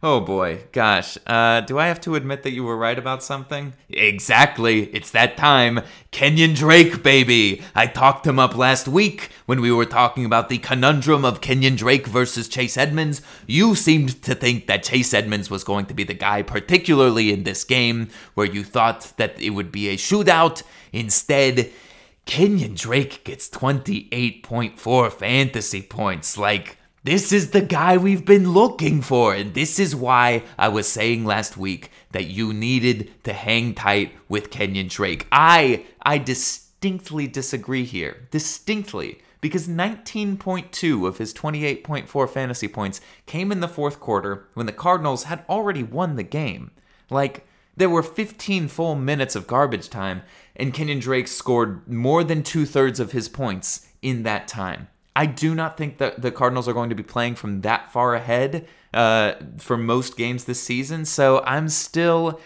Oh 0.00 0.20
boy, 0.20 0.60
gosh. 0.70 1.18
Uh, 1.26 1.60
do 1.62 1.76
I 1.76 1.88
have 1.88 2.00
to 2.02 2.14
admit 2.14 2.44
that 2.44 2.52
you 2.52 2.62
were 2.62 2.76
right 2.76 2.96
about 2.96 3.20
something? 3.20 3.72
Exactly. 3.88 4.84
It's 4.94 5.10
that 5.10 5.36
time. 5.36 5.80
Kenyon 6.12 6.54
Drake, 6.54 7.02
baby. 7.02 7.62
I 7.74 7.88
talked 7.88 8.24
him 8.24 8.38
up 8.38 8.56
last 8.56 8.86
week 8.86 9.30
when 9.46 9.60
we 9.60 9.72
were 9.72 9.84
talking 9.84 10.24
about 10.24 10.50
the 10.50 10.58
conundrum 10.58 11.24
of 11.24 11.40
Kenyon 11.40 11.74
Drake 11.74 12.06
versus 12.06 12.46
Chase 12.46 12.76
Edmonds. 12.76 13.22
You 13.48 13.74
seemed 13.74 14.22
to 14.22 14.36
think 14.36 14.68
that 14.68 14.84
Chase 14.84 15.12
Edmonds 15.12 15.50
was 15.50 15.64
going 15.64 15.86
to 15.86 15.94
be 15.94 16.04
the 16.04 16.14
guy, 16.14 16.42
particularly 16.42 17.32
in 17.32 17.42
this 17.42 17.64
game 17.64 18.08
where 18.34 18.46
you 18.46 18.62
thought 18.62 19.14
that 19.16 19.40
it 19.40 19.50
would 19.50 19.72
be 19.72 19.88
a 19.88 19.96
shootout. 19.96 20.62
Instead, 20.92 21.72
Kenyon 22.24 22.74
Drake 22.74 23.24
gets 23.24 23.48
28.4 23.48 25.12
fantasy 25.12 25.82
points. 25.82 26.38
Like, 26.38 26.77
this 27.08 27.32
is 27.32 27.52
the 27.52 27.62
guy 27.62 27.96
we've 27.96 28.26
been 28.26 28.52
looking 28.52 29.00
for. 29.00 29.34
And 29.34 29.54
this 29.54 29.78
is 29.78 29.96
why 29.96 30.42
I 30.58 30.68
was 30.68 30.86
saying 30.86 31.24
last 31.24 31.56
week 31.56 31.90
that 32.12 32.26
you 32.26 32.52
needed 32.52 33.10
to 33.24 33.32
hang 33.32 33.74
tight 33.74 34.12
with 34.28 34.50
Kenyon 34.50 34.88
Drake. 34.88 35.26
I 35.32 35.86
I 36.02 36.18
distinctly 36.18 37.26
disagree 37.26 37.84
here. 37.84 38.28
Distinctly. 38.30 39.22
Because 39.40 39.66
19.2 39.66 41.06
of 41.06 41.16
his 41.16 41.32
28.4 41.32 42.28
fantasy 42.28 42.68
points 42.68 43.00
came 43.24 43.50
in 43.50 43.60
the 43.60 43.68
fourth 43.68 44.00
quarter 44.00 44.46
when 44.52 44.66
the 44.66 44.72
Cardinals 44.72 45.24
had 45.24 45.46
already 45.48 45.82
won 45.82 46.16
the 46.16 46.22
game. 46.22 46.72
Like, 47.08 47.46
there 47.74 47.88
were 47.88 48.02
15 48.02 48.68
full 48.68 48.96
minutes 48.96 49.34
of 49.34 49.46
garbage 49.46 49.88
time, 49.88 50.22
and 50.56 50.74
Kenyon 50.74 50.98
Drake 50.98 51.28
scored 51.28 51.88
more 51.88 52.22
than 52.22 52.42
two 52.42 52.66
thirds 52.66 53.00
of 53.00 53.12
his 53.12 53.30
points 53.30 53.86
in 54.02 54.24
that 54.24 54.46
time. 54.46 54.88
I 55.18 55.26
do 55.26 55.52
not 55.52 55.76
think 55.76 55.98
that 55.98 56.22
the 56.22 56.30
Cardinals 56.30 56.68
are 56.68 56.72
going 56.72 56.90
to 56.90 56.94
be 56.94 57.02
playing 57.02 57.34
from 57.34 57.62
that 57.62 57.92
far 57.92 58.14
ahead 58.14 58.68
uh, 58.94 59.32
for 59.56 59.76
most 59.76 60.16
games 60.16 60.44
this 60.44 60.62
season. 60.62 61.04
So 61.04 61.42
I'm 61.44 61.68
still, 61.68 62.40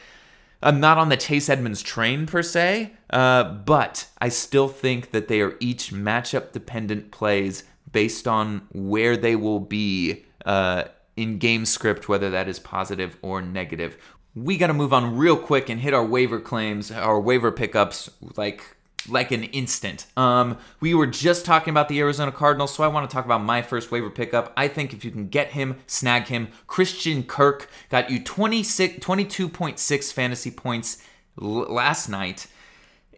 I'm 0.63 0.81
not 0.81 0.97
on 0.97 1.11
the 1.11 1.19
Chase 1.19 1.51
Edmonds 1.51 1.83
train 1.83 2.25
per 2.25 2.41
se, 2.41 2.95
uh, 3.11 3.45
but 3.45 4.07
I 4.23 4.31
still 4.31 4.69
think 4.69 5.11
that 5.11 5.29
they 5.29 5.43
are 5.43 5.55
each 5.61 5.93
matchup 5.93 6.53
dependent 6.53 7.11
plays 7.11 7.65
based 7.93 8.27
on 8.27 8.63
where 8.73 9.19
they 9.19 9.37
will 9.37 9.61
be 9.61 10.25
uh, 10.47 10.85
in 11.15 11.37
game 11.37 11.67
script, 11.67 12.09
whether 12.09 12.31
that 12.31 12.49
is 12.49 12.59
positive 12.59 13.19
or 13.21 13.43
negative. 13.43 13.99
We 14.35 14.57
got 14.57 14.69
to 14.69 14.73
move 14.73 14.95
on 14.95 15.19
real 15.19 15.37
quick 15.37 15.69
and 15.69 15.79
hit 15.79 15.93
our 15.93 16.07
waiver 16.07 16.41
claims, 16.41 16.91
our 16.91 17.21
waiver 17.21 17.53
pickups, 17.53 18.09
like 18.39 18.79
like 19.09 19.31
an 19.33 19.45
instant. 19.45 20.07
Um, 20.17 20.59
we 20.81 20.95
were 20.95 21.07
just 21.07 21.45
talking 21.45 21.71
about 21.71 21.89
the 21.89 22.01
Arizona 22.01 22.33
Cardinals, 22.33 22.75
so 22.75 22.85
I 22.85 22.89
want 22.89 23.09
to 23.09 23.15
talk 23.15 23.25
about 23.25 23.43
my 23.43 23.63
first 23.63 23.91
waiver 23.91 24.11
pickup. 24.11 24.53
I 24.57 24.69
think 24.69 24.93
if 24.93 25.05
you 25.05 25.11
can 25.11 25.29
get 25.29 25.53
him, 25.53 25.77
snag 25.87 26.29
him. 26.29 26.49
Christian 26.67 27.23
Kirk 27.23 27.69
got 27.89 28.11
you 28.11 28.23
26, 28.23 29.05
22.6 29.05 30.13
fantasy 30.13 30.51
points 30.51 31.03
l- 31.41 31.47
last 31.73 32.09
night 32.09 32.47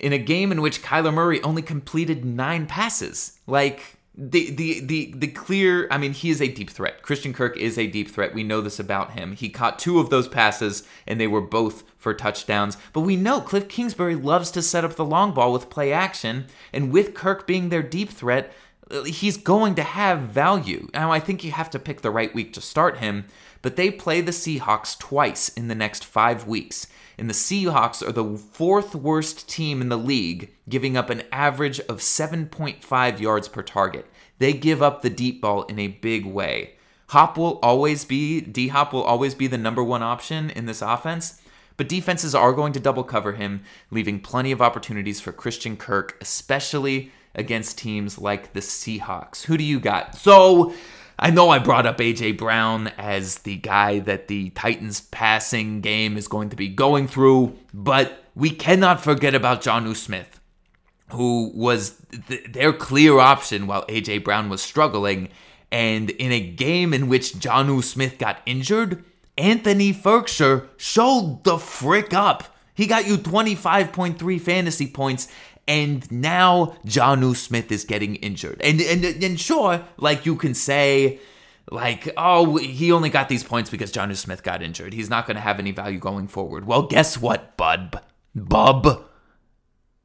in 0.01 0.13
a 0.13 0.19
game 0.19 0.53
in 0.53 0.61
which 0.61 0.83
Kyler 0.83 1.15
Murray 1.15 1.43
only 1.43 1.63
completed 1.63 2.25
nine 2.25 2.67
passes. 2.67 3.39
Like 3.47 3.94
the 4.17 4.51
the 4.51 4.81
the 4.81 5.13
the 5.17 5.27
clear 5.27 5.89
I 5.91 5.99
mean 5.99 6.13
he 6.13 6.31
is 6.31 6.41
a 6.41 6.49
deep 6.49 6.71
threat. 6.71 7.03
Christian 7.03 7.33
Kirk 7.33 7.57
is 7.57 7.77
a 7.77 7.89
deep 7.89 8.09
threat. 8.09 8.35
We 8.35 8.45
know 8.45 8.61
this 8.61 8.79
about 8.79 9.13
him. 9.13 9.35
He 9.35 9.49
caught 9.49 9.79
two 9.79 9.99
of 9.99 10.11
those 10.11 10.29
passes 10.29 10.85
and 11.07 11.21
they 11.21 11.27
were 11.27 11.41
both 11.41 11.83
for 11.97 12.15
touchdowns. 12.15 12.77
But 12.93 13.01
we 13.01 13.17
know 13.17 13.41
Cliff 13.41 13.69
Kingsbury 13.69 14.15
loves 14.15 14.51
to 14.53 14.63
set 14.63 14.85
up 14.85 14.95
the 14.95 15.05
long 15.05 15.35
ball 15.35 15.53
with 15.53 15.71
play 15.71 15.93
action 15.93 16.47
and 16.73 16.93
with 16.93 17.15
Kirk 17.15 17.47
being 17.47 17.71
their 17.71 17.83
deep 17.83 18.11
threat, 18.11 18.53
he's 19.05 19.37
going 19.37 19.75
to 19.75 19.83
have 19.83 20.21
value. 20.21 20.89
Now 20.95 21.11
I 21.11 21.19
think 21.19 21.43
you 21.43 21.51
have 21.51 21.71
to 21.71 21.79
pick 21.81 22.03
the 22.03 22.11
right 22.13 22.33
week 22.33 22.53
to 22.53 22.61
start 22.61 22.99
him, 22.99 23.25
but 23.63 23.75
they 23.75 23.91
play 23.91 24.21
the 24.21 24.31
Seahawks 24.31 24.97
twice 24.97 25.49
in 25.49 25.67
the 25.67 25.75
next 25.75 26.05
5 26.05 26.47
weeks 26.47 26.87
and 27.19 27.29
the 27.29 27.35
Seahawks 27.35 28.07
are 28.07 28.13
the 28.13 28.37
fourth 28.39 28.95
worst 28.95 29.49
team 29.49 29.81
in 29.81 29.89
the 29.89 29.99
league, 29.99 30.55
giving 30.69 30.97
up 30.97 31.11
an 31.11 31.23
average 31.31 31.81
of 31.81 31.99
7.5 31.99 33.21
yards 33.21 33.49
per 33.49 33.63
target. 33.63 34.07
They 34.39 34.53
give 34.53 34.83
up 34.83 35.03
the 35.03 35.11
deep 35.11 35.41
ball 35.41 35.63
in 35.65 35.79
a 35.79 35.89
big 35.89 36.27
way. 36.27 36.75
Hop 37.09 37.37
will 37.37 37.59
always 37.63 38.05
be, 38.05 38.41
D 38.41 38.69
Hop 38.69 38.93
will 38.93 39.05
always 39.05 39.35
be 39.35 39.47
the 39.47 39.59
number 39.59 39.85
one 39.85 40.03
option 40.03 40.51
in 40.51 40.67
this 40.67 40.83
offense, 40.83 41.41
but 41.77 41.89
defenses 41.89 42.35
are 42.35 42.53
going 42.53 42.73
to 42.73 42.81
double 42.81 43.05
cover 43.05 43.33
him, 43.33 43.63
leaving 43.91 44.21
plenty 44.21 44.53
of 44.53 44.63
opportunities 44.63 45.21
for 45.21 45.33
Christian 45.33 45.77
Kirk, 45.77 46.17
especially 46.21 47.13
against 47.35 47.79
teams 47.79 48.19
like 48.19 48.53
the 48.53 48.61
Seahawks. 48.61 49.45
Who 49.45 49.57
do 49.57 49.65
you 49.65 49.81
got? 49.81 50.15
So, 50.17 50.73
I 51.19 51.31
know 51.31 51.51
I 51.51 51.59
brought 51.59 51.87
up 51.87 51.99
AJ 51.99 52.39
Brown 52.39 52.89
as 52.99 53.39
the 53.39 53.57
guy 53.57 54.01
that 54.01 54.29
the 54.29 54.51
Titans 54.51 55.01
passing 55.01 55.81
game 55.81 56.17
is 56.17 56.29
going 56.29 56.51
to 56.51 56.57
be 56.57 56.69
going 56.69 57.07
through, 57.07 57.57
but 57.73 58.25
we 58.35 58.51
cannot 58.51 59.03
forget 59.03 59.35
about 59.35 59.63
Jonnu 59.63 59.97
Smith, 59.97 60.41
who 61.13 61.53
was 61.55 62.03
th- 62.29 62.53
their 62.53 62.73
clear 62.73 63.19
option 63.19 63.67
while 63.67 63.87
AJ 63.87 64.25
Brown 64.25 64.49
was 64.49 64.61
struggling. 64.61 65.29
And 65.71 66.11
in 66.11 66.33
a 66.33 66.41
game 66.41 66.93
in 66.93 67.09
which 67.09 67.35
Jonnu 67.35 67.83
Smith 67.83 68.19
got 68.19 68.41
injured, 68.47 69.05
Anthony 69.39 69.93
Firkser 69.93 70.69
showed 70.77 71.45
the 71.45 71.59
frick 71.59 72.13
up. 72.13 72.45
He 72.75 72.87
got 72.87 73.07
you 73.07 73.17
25.3 73.17 74.41
fantasy 74.41 74.89
points 74.89 75.29
and 75.67 76.11
now 76.11 76.77
Jonnu 76.87 77.37
Smith 77.37 77.73
is 77.73 77.85
getting 77.85 78.17
injured. 78.17 78.61
And, 78.63 78.81
and 78.81 79.05
and 79.23 79.41
sure, 79.41 79.85
like 79.97 80.27
you 80.27 80.37
can 80.37 80.55
say, 80.55 81.21
like, 81.71 82.13
oh, 82.17 82.57
he 82.57 82.93
only 82.93 83.11
got 83.11 83.29
these 83.29 83.45
points 83.45 83.71
because 83.71 83.93
Jonnu 83.93 84.17
Smith 84.17 84.43
got 84.43 84.63
injured. 84.63 84.93
He's 84.93 85.11
not 85.11 85.27
going 85.27 85.37
to 85.37 85.41
have 85.41 85.59
any 85.59 85.73
value 85.73 85.99
going 85.99 86.29
forward. 86.29 86.67
Well, 86.67 86.83
guess 86.83 87.19
what, 87.19 87.57
bud? 87.57 88.01
Bub. 88.35 89.05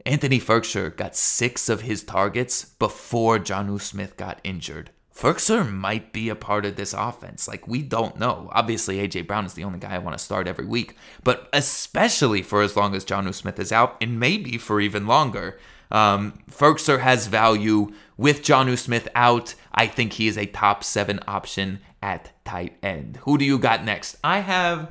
Anthony 0.05 0.39
Firkser 0.39 0.95
got 0.95 1.15
six 1.15 1.67
of 1.67 1.81
his 1.81 2.03
targets 2.03 2.65
before 2.65 3.37
Jonnu 3.37 3.81
Smith 3.81 4.15
got 4.15 4.39
injured. 4.43 4.91
Firkser 5.19 5.69
might 5.69 6.13
be 6.13 6.29
a 6.29 6.35
part 6.35 6.65
of 6.65 6.77
this 6.77 6.93
offense. 6.93 7.45
Like, 7.45 7.67
we 7.67 7.81
don't 7.81 8.17
know. 8.17 8.49
Obviously, 8.53 8.99
A.J. 8.99 9.23
Brown 9.23 9.45
is 9.45 9.53
the 9.53 9.65
only 9.65 9.77
guy 9.77 9.93
I 9.93 9.97
want 9.97 10.17
to 10.17 10.23
start 10.23 10.47
every 10.47 10.65
week, 10.65 10.95
but 11.25 11.49
especially 11.51 12.41
for 12.41 12.61
as 12.61 12.77
long 12.77 12.95
as 12.95 13.03
Jonnu 13.03 13.33
Smith 13.33 13.59
is 13.59 13.73
out, 13.73 13.97
and 13.99 14.17
maybe 14.17 14.57
for 14.57 14.79
even 14.79 15.07
longer. 15.07 15.59
Um, 15.91 16.39
Firkser 16.49 17.01
has 17.01 17.27
value 17.27 17.91
with 18.15 18.43
Jonnu 18.43 18.77
Smith 18.77 19.09
out. 19.13 19.55
I 19.73 19.87
think 19.87 20.13
he 20.13 20.27
is 20.29 20.37
a 20.37 20.45
top 20.45 20.85
seven 20.85 21.19
option 21.27 21.81
at 22.01 22.31
tight 22.45 22.77
end. 22.81 23.17
Who 23.23 23.37
do 23.37 23.43
you 23.43 23.59
got 23.59 23.83
next? 23.83 24.15
I 24.23 24.39
have 24.39 24.89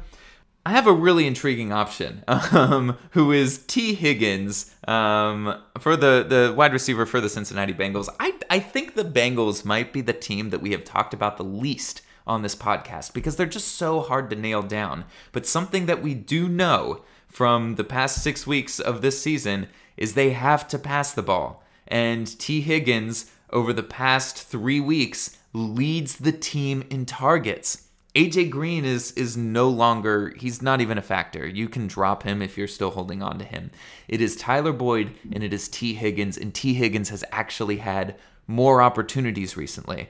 I 0.67 0.73
have 0.73 0.87
a 0.87 0.93
really 0.93 1.27
intriguing 1.27 1.73
option, 1.73 2.25
um, 2.29 2.99
who 3.13 3.33
is 3.33 3.59
Tee 3.67 3.95
Higgins 3.95 4.75
um, 4.87 5.59
for 5.79 5.97
the, 5.97 6.27
the 6.29 6.55
wide 6.55 6.73
receiver 6.73 7.07
for 7.07 7.21
the 7.21 7.29
Cincinnati 7.29 7.73
Bengals. 7.73 8.09
I, 8.21 8.35
I 8.51 8.59
think 8.59 8.95
the 8.95 9.05
Bengals 9.05 9.65
might 9.65 9.93
be 9.93 10.03
the 10.03 10.13
team 10.13 10.51
that 10.51 10.61
we 10.61 10.73
have 10.73 10.85
talked 10.85 11.15
about 11.15 11.37
the 11.37 11.45
least 11.45 12.03
on 12.27 12.43
this 12.43 12.55
podcast 12.55 13.15
because 13.15 13.37
they're 13.37 13.47
just 13.47 13.77
so 13.77 14.01
hard 14.01 14.29
to 14.31 14.37
nail 14.37 14.63
down. 14.63 15.07
But 15.33 15.47
something 15.47 15.87
that 15.87 16.03
we 16.03 16.15
do 16.15 16.49
know 16.49 17.03
from 17.27 17.77
the 17.77 17.85
past 17.85 18.23
six 18.23 18.47
weeks 18.47 18.79
of 18.79 19.01
this 19.01 19.21
season 19.21 19.69
is 19.97 20.15
they 20.15 20.31
have 20.31 20.69
to 20.69 20.79
pass 20.79 21.13
the 21.13 21.23
ball. 21.23 21.65
And 21.87 22.39
Tee 22.39 22.61
Higgins, 22.61 23.31
over 23.51 23.73
the 23.73 23.83
past 23.83 24.43
three 24.43 24.81
weeks, 24.81 25.39
leads 25.55 26.17
the 26.17 26.33
team 26.33 26.85
in 26.91 27.07
targets. 27.07 27.88
AJ 28.19 28.51
Green 28.51 28.85
is 28.85 29.13
is 29.13 29.37
no 29.37 29.69
longer 29.69 30.35
he's 30.37 30.61
not 30.61 30.81
even 30.81 30.99
a 30.99 31.03
factor. 31.03 31.47
You 31.47 31.69
can 31.69 31.87
drop 31.87 32.25
him 32.25 32.43
if 32.43 32.59
you're 32.59 32.67
still 32.67 32.91
holding 32.91 33.23
on 33.23 33.39
to 33.39 33.45
him. 33.45 33.71
It 34.09 34.21
is 34.21 34.35
Tyler 34.35 34.73
Boyd 34.73 35.15
and 35.31 35.45
it 35.45 35.53
is 35.53 35.69
Tee 35.69 35.95
Higgins 35.95 36.37
and 36.37 36.53
Tee 36.53 36.75
Higgins 36.75 37.11
has 37.11 37.23
actually 37.31 37.77
had 37.77 38.17
more 38.49 38.83
opportunities 38.83 39.57
recently. 39.57 40.09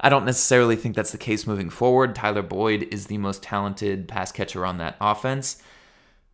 I 0.00 0.08
don't 0.08 0.24
necessarily 0.24 0.76
think 0.76 0.96
that's 0.96 1.12
the 1.12 1.18
case 1.18 1.46
moving 1.46 1.68
forward. 1.68 2.14
Tyler 2.14 2.40
Boyd 2.40 2.88
is 2.90 3.08
the 3.08 3.18
most 3.18 3.42
talented 3.42 4.08
pass 4.08 4.32
catcher 4.32 4.64
on 4.64 4.78
that 4.78 4.96
offense. 4.98 5.62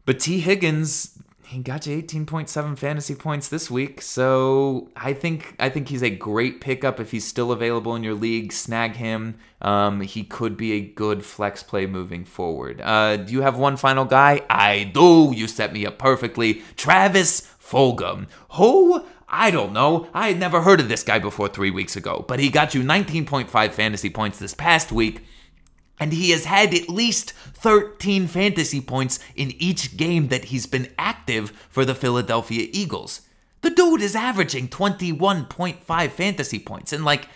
But 0.05 0.21
Tee 0.21 0.39
Higgins 0.39 1.18
he 1.49 1.61
got 1.61 1.87
you 1.87 2.03
18.7 2.03 2.77
fantasy 2.77 3.15
points 3.15 3.49
this 3.49 3.71
week. 3.71 4.03
So 4.03 4.91
I 4.95 5.15
think 5.15 5.57
I 5.59 5.71
think 5.71 5.89
he's 5.89 6.03
a 6.03 6.11
great 6.11 6.61
pickup 6.61 7.01
if 7.01 7.11
he's 7.11 7.27
still 7.27 7.53
available 7.53 7.97
in 7.97 8.05
your 8.05 8.13
league. 8.13 8.53
Snag 8.53 8.97
him. 8.97 9.39
Um, 9.63 10.03
he 10.03 10.25
could 10.25 10.59
be 10.59 10.73
a 10.73 10.81
good 10.81 11.25
flex 11.25 11.63
play 11.63 11.87
moving 11.87 12.27
forward. 12.27 12.83
Uh, 12.83 13.17
do 13.17 13.33
you 13.33 13.41
have 13.41 13.57
one 13.57 13.79
final 13.79 14.05
guy? 14.05 14.43
I 14.51 14.91
do. 14.93 15.33
You 15.35 15.49
set 15.49 15.73
me 15.73 15.87
up 15.87 15.97
perfectly. 15.97 16.63
Travis 16.77 17.51
Fulgham. 17.59 18.27
Who? 18.53 19.07
I 19.27 19.51
don't 19.51 19.73
know. 19.73 20.09
I 20.13 20.29
had 20.29 20.39
never 20.39 20.61
heard 20.61 20.81
of 20.81 20.91
this 20.91 21.03
guy 21.03 21.19
before 21.19 21.49
three 21.49 21.71
weeks 21.71 21.97
ago, 21.97 22.27
but 22.29 22.41
he 22.41 22.51
got 22.51 22.75
you 22.75 22.83
19.5 22.83 23.73
fantasy 23.73 24.11
points 24.11 24.39
this 24.39 24.55
past 24.55 24.93
week 24.93 25.23
and 26.01 26.13
he 26.13 26.31
has 26.31 26.45
had 26.45 26.75
at 26.75 26.89
least 26.89 27.33
13 27.33 28.27
fantasy 28.27 28.81
points 28.81 29.19
in 29.35 29.53
each 29.59 29.97
game 29.97 30.29
that 30.29 30.47
he's 30.47 30.67
been 30.67 30.93
active 30.99 31.51
for 31.69 31.85
the 31.85 31.95
Philadelphia 31.95 32.69
Eagles. 32.73 33.23
The 33.61 33.71
dude 33.71 34.03
is 34.03 34.15
averaging 34.15 34.69
21.5 34.69 36.11
fantasy 36.11 36.59
points 36.59 36.93
and 36.93 37.05
like 37.05 37.29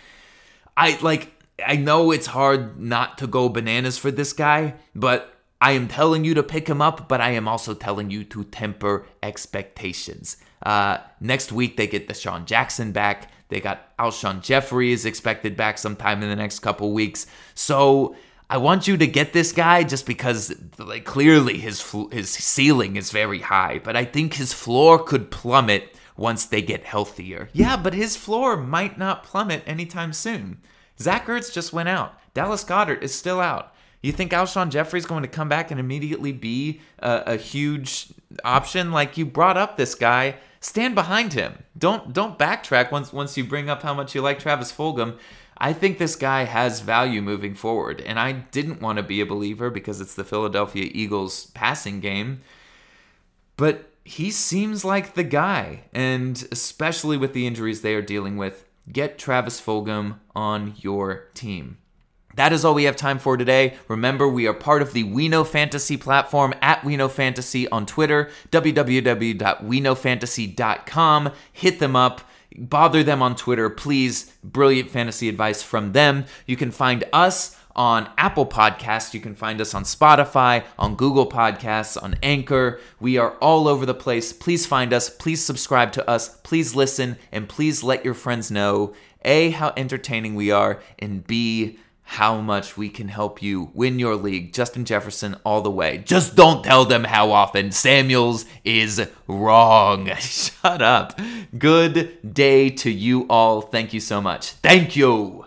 I 0.77 0.97
like 1.01 1.31
I 1.65 1.75
know 1.75 2.11
it's 2.11 2.27
hard 2.27 2.79
not 2.79 3.17
to 3.19 3.27
go 3.27 3.49
bananas 3.49 3.97
for 3.97 4.09
this 4.09 4.33
guy, 4.33 4.75
but 4.95 5.33
I 5.61 5.71
am 5.71 5.87
telling 5.87 6.25
you 6.25 6.33
to 6.33 6.43
pick 6.43 6.67
him 6.67 6.81
up, 6.81 7.07
but 7.07 7.21
I 7.21 7.31
am 7.31 7.47
also 7.47 7.73
telling 7.73 8.09
you 8.09 8.23
to 8.25 8.43
temper 8.43 9.05
expectations. 9.21 10.37
Uh, 10.61 10.97
next 11.19 11.51
week 11.51 11.77
they 11.77 11.87
get 11.87 12.07
DeSean 12.07 12.45
Jackson 12.45 12.91
back. 12.91 13.31
They 13.49 13.59
got 13.59 13.95
Alshon 13.97 14.41
Jeffery 14.41 14.91
is 14.91 15.05
expected 15.05 15.55
back 15.55 15.77
sometime 15.77 16.23
in 16.23 16.29
the 16.29 16.35
next 16.35 16.59
couple 16.59 16.91
weeks. 16.91 17.27
So 17.53 18.15
I 18.53 18.57
want 18.57 18.87
you 18.87 18.97
to 18.97 19.07
get 19.07 19.33
this 19.33 19.51
guy 19.51 19.81
just 19.81 20.05
because 20.05 20.53
like 20.77 21.05
clearly 21.05 21.57
his 21.57 21.83
his 22.11 22.29
ceiling 22.29 22.97
is 22.97 23.09
very 23.09 23.39
high, 23.39 23.81
but 23.83 23.95
I 23.95 24.05
think 24.05 24.35
his 24.35 24.53
floor 24.53 25.03
could 25.03 25.31
plummet 25.31 25.95
once 26.15 26.45
they 26.45 26.61
get 26.61 26.83
healthier. 26.83 27.49
Yeah, 27.51 27.77
but 27.77 27.95
his 27.95 28.15
floor 28.15 28.55
might 28.55 28.99
not 28.99 29.23
plummet 29.23 29.63
anytime 29.65 30.13
soon. 30.13 30.59
Zach 30.99 31.25
Ertz 31.25 31.51
just 31.51 31.73
went 31.73 31.89
out. 31.89 32.13
Dallas 32.35 32.63
Goedert 32.63 33.01
is 33.01 33.11
still 33.11 33.39
out. 33.39 33.73
You 34.03 34.11
think 34.11 34.31
Alshon 34.31 34.69
Jeffery's 34.69 35.07
going 35.07 35.23
to 35.23 35.27
come 35.27 35.49
back 35.49 35.71
and 35.71 35.79
immediately 35.79 36.31
be 36.31 36.79
a, 36.99 37.23
a 37.25 37.37
huge 37.37 38.09
option? 38.43 38.91
Like 38.91 39.17
you 39.17 39.25
brought 39.25 39.57
up 39.57 39.77
this 39.77 39.95
guy, 39.95 40.35
stand 40.59 40.93
behind 40.93 41.33
him. 41.33 41.63
Don't 41.75 42.13
don't 42.13 42.37
backtrack 42.37 42.91
once 42.91 43.11
once 43.11 43.35
you 43.35 43.45
bring 43.45 43.67
up 43.67 43.81
how 43.81 43.95
much 43.95 44.13
you 44.13 44.21
like 44.21 44.37
Travis 44.37 44.71
Fulgham. 44.71 45.17
I 45.63 45.71
think 45.71 45.97
this 45.97 46.17
guy 46.17 46.43
has 46.43 46.81
value 46.81 47.21
moving 47.21 47.55
forward. 47.55 48.01
And 48.01 48.19
I 48.19 48.33
didn't 48.33 48.81
want 48.81 48.97
to 48.97 49.03
be 49.03 49.21
a 49.21 49.25
believer 49.25 49.69
because 49.69 50.01
it's 50.01 50.13
the 50.13 50.25
Philadelphia 50.25 50.91
Eagles 50.93 51.45
passing 51.53 52.01
game. 52.01 52.41
But 53.55 53.89
he 54.03 54.29
seems 54.29 54.83
like 54.83 55.13
the 55.13 55.23
guy. 55.23 55.85
And 55.93 56.45
especially 56.51 57.15
with 57.15 57.31
the 57.31 57.47
injuries 57.47 57.79
they 57.79 57.95
are 57.95 58.01
dealing 58.01 58.35
with, 58.35 58.65
get 58.91 59.17
Travis 59.17 59.61
Fulgham 59.61 60.19
on 60.35 60.73
your 60.79 61.29
team. 61.33 61.77
That 62.35 62.51
is 62.51 62.65
all 62.65 62.73
we 62.73 62.83
have 62.83 62.97
time 62.97 63.19
for 63.19 63.37
today. 63.37 63.77
Remember, 63.87 64.27
we 64.27 64.45
are 64.47 64.53
part 64.53 64.81
of 64.81 64.91
the 64.91 65.03
We 65.03 65.29
Know 65.29 65.45
Fantasy 65.45 65.95
platform 65.95 66.53
at 66.61 66.83
We 66.83 66.97
Know 66.97 67.07
Fantasy 67.07 67.69
on 67.69 67.85
Twitter, 67.85 68.29
www.weknowfantasy.com. 68.51 71.31
Hit 71.53 71.79
them 71.79 71.95
up, 71.95 72.21
bother 72.57 73.03
them 73.03 73.21
on 73.21 73.35
Twitter, 73.35 73.69
please. 73.69 74.31
Brilliant 74.43 74.89
fantasy 74.89 75.29
advice 75.29 75.63
from 75.63 75.91
them. 75.93 76.25
You 76.45 76.55
can 76.55 76.71
find 76.71 77.03
us 77.13 77.57
on 77.75 78.09
Apple 78.17 78.45
Podcasts. 78.45 79.13
You 79.13 79.19
can 79.19 79.35
find 79.35 79.59
us 79.59 79.73
on 79.73 79.83
Spotify, 79.83 80.63
on 80.77 80.95
Google 80.95 81.29
Podcasts, 81.29 82.01
on 82.01 82.15
Anchor. 82.21 82.79
We 82.99 83.17
are 83.17 83.31
all 83.37 83.67
over 83.67 83.85
the 83.85 83.93
place. 83.93 84.31
Please 84.31 84.65
find 84.65 84.93
us. 84.93 85.09
Please 85.09 85.43
subscribe 85.43 85.91
to 85.93 86.09
us. 86.09 86.37
Please 86.43 86.75
listen. 86.75 87.17
And 87.31 87.49
please 87.49 87.83
let 87.83 88.05
your 88.05 88.13
friends 88.13 88.51
know 88.51 88.93
A, 89.25 89.51
how 89.51 89.73
entertaining 89.75 90.35
we 90.35 90.51
are, 90.51 90.81
and 90.99 91.25
B, 91.25 91.79
how 92.13 92.39
much 92.39 92.77
we 92.77 92.89
can 92.89 93.07
help 93.07 93.41
you 93.41 93.71
win 93.73 93.97
your 93.97 94.15
league. 94.15 94.53
Justin 94.53 94.85
Jefferson 94.85 95.35
all 95.43 95.61
the 95.61 95.71
way. 95.71 95.97
Just 95.97 96.35
don't 96.35 96.63
tell 96.63 96.85
them 96.85 97.05
how 97.05 97.31
often 97.31 97.71
Samuels 97.71 98.45
is 98.63 99.09
wrong. 99.27 100.05
Shut 100.19 100.83
up. 100.83 101.19
Good 101.57 102.33
day 102.33 102.69
to 102.69 102.91
you 102.91 103.25
all. 103.29 103.61
Thank 103.61 103.93
you 103.93 103.99
so 103.99 104.21
much. 104.21 104.51
Thank 104.51 104.95
you. 104.95 105.42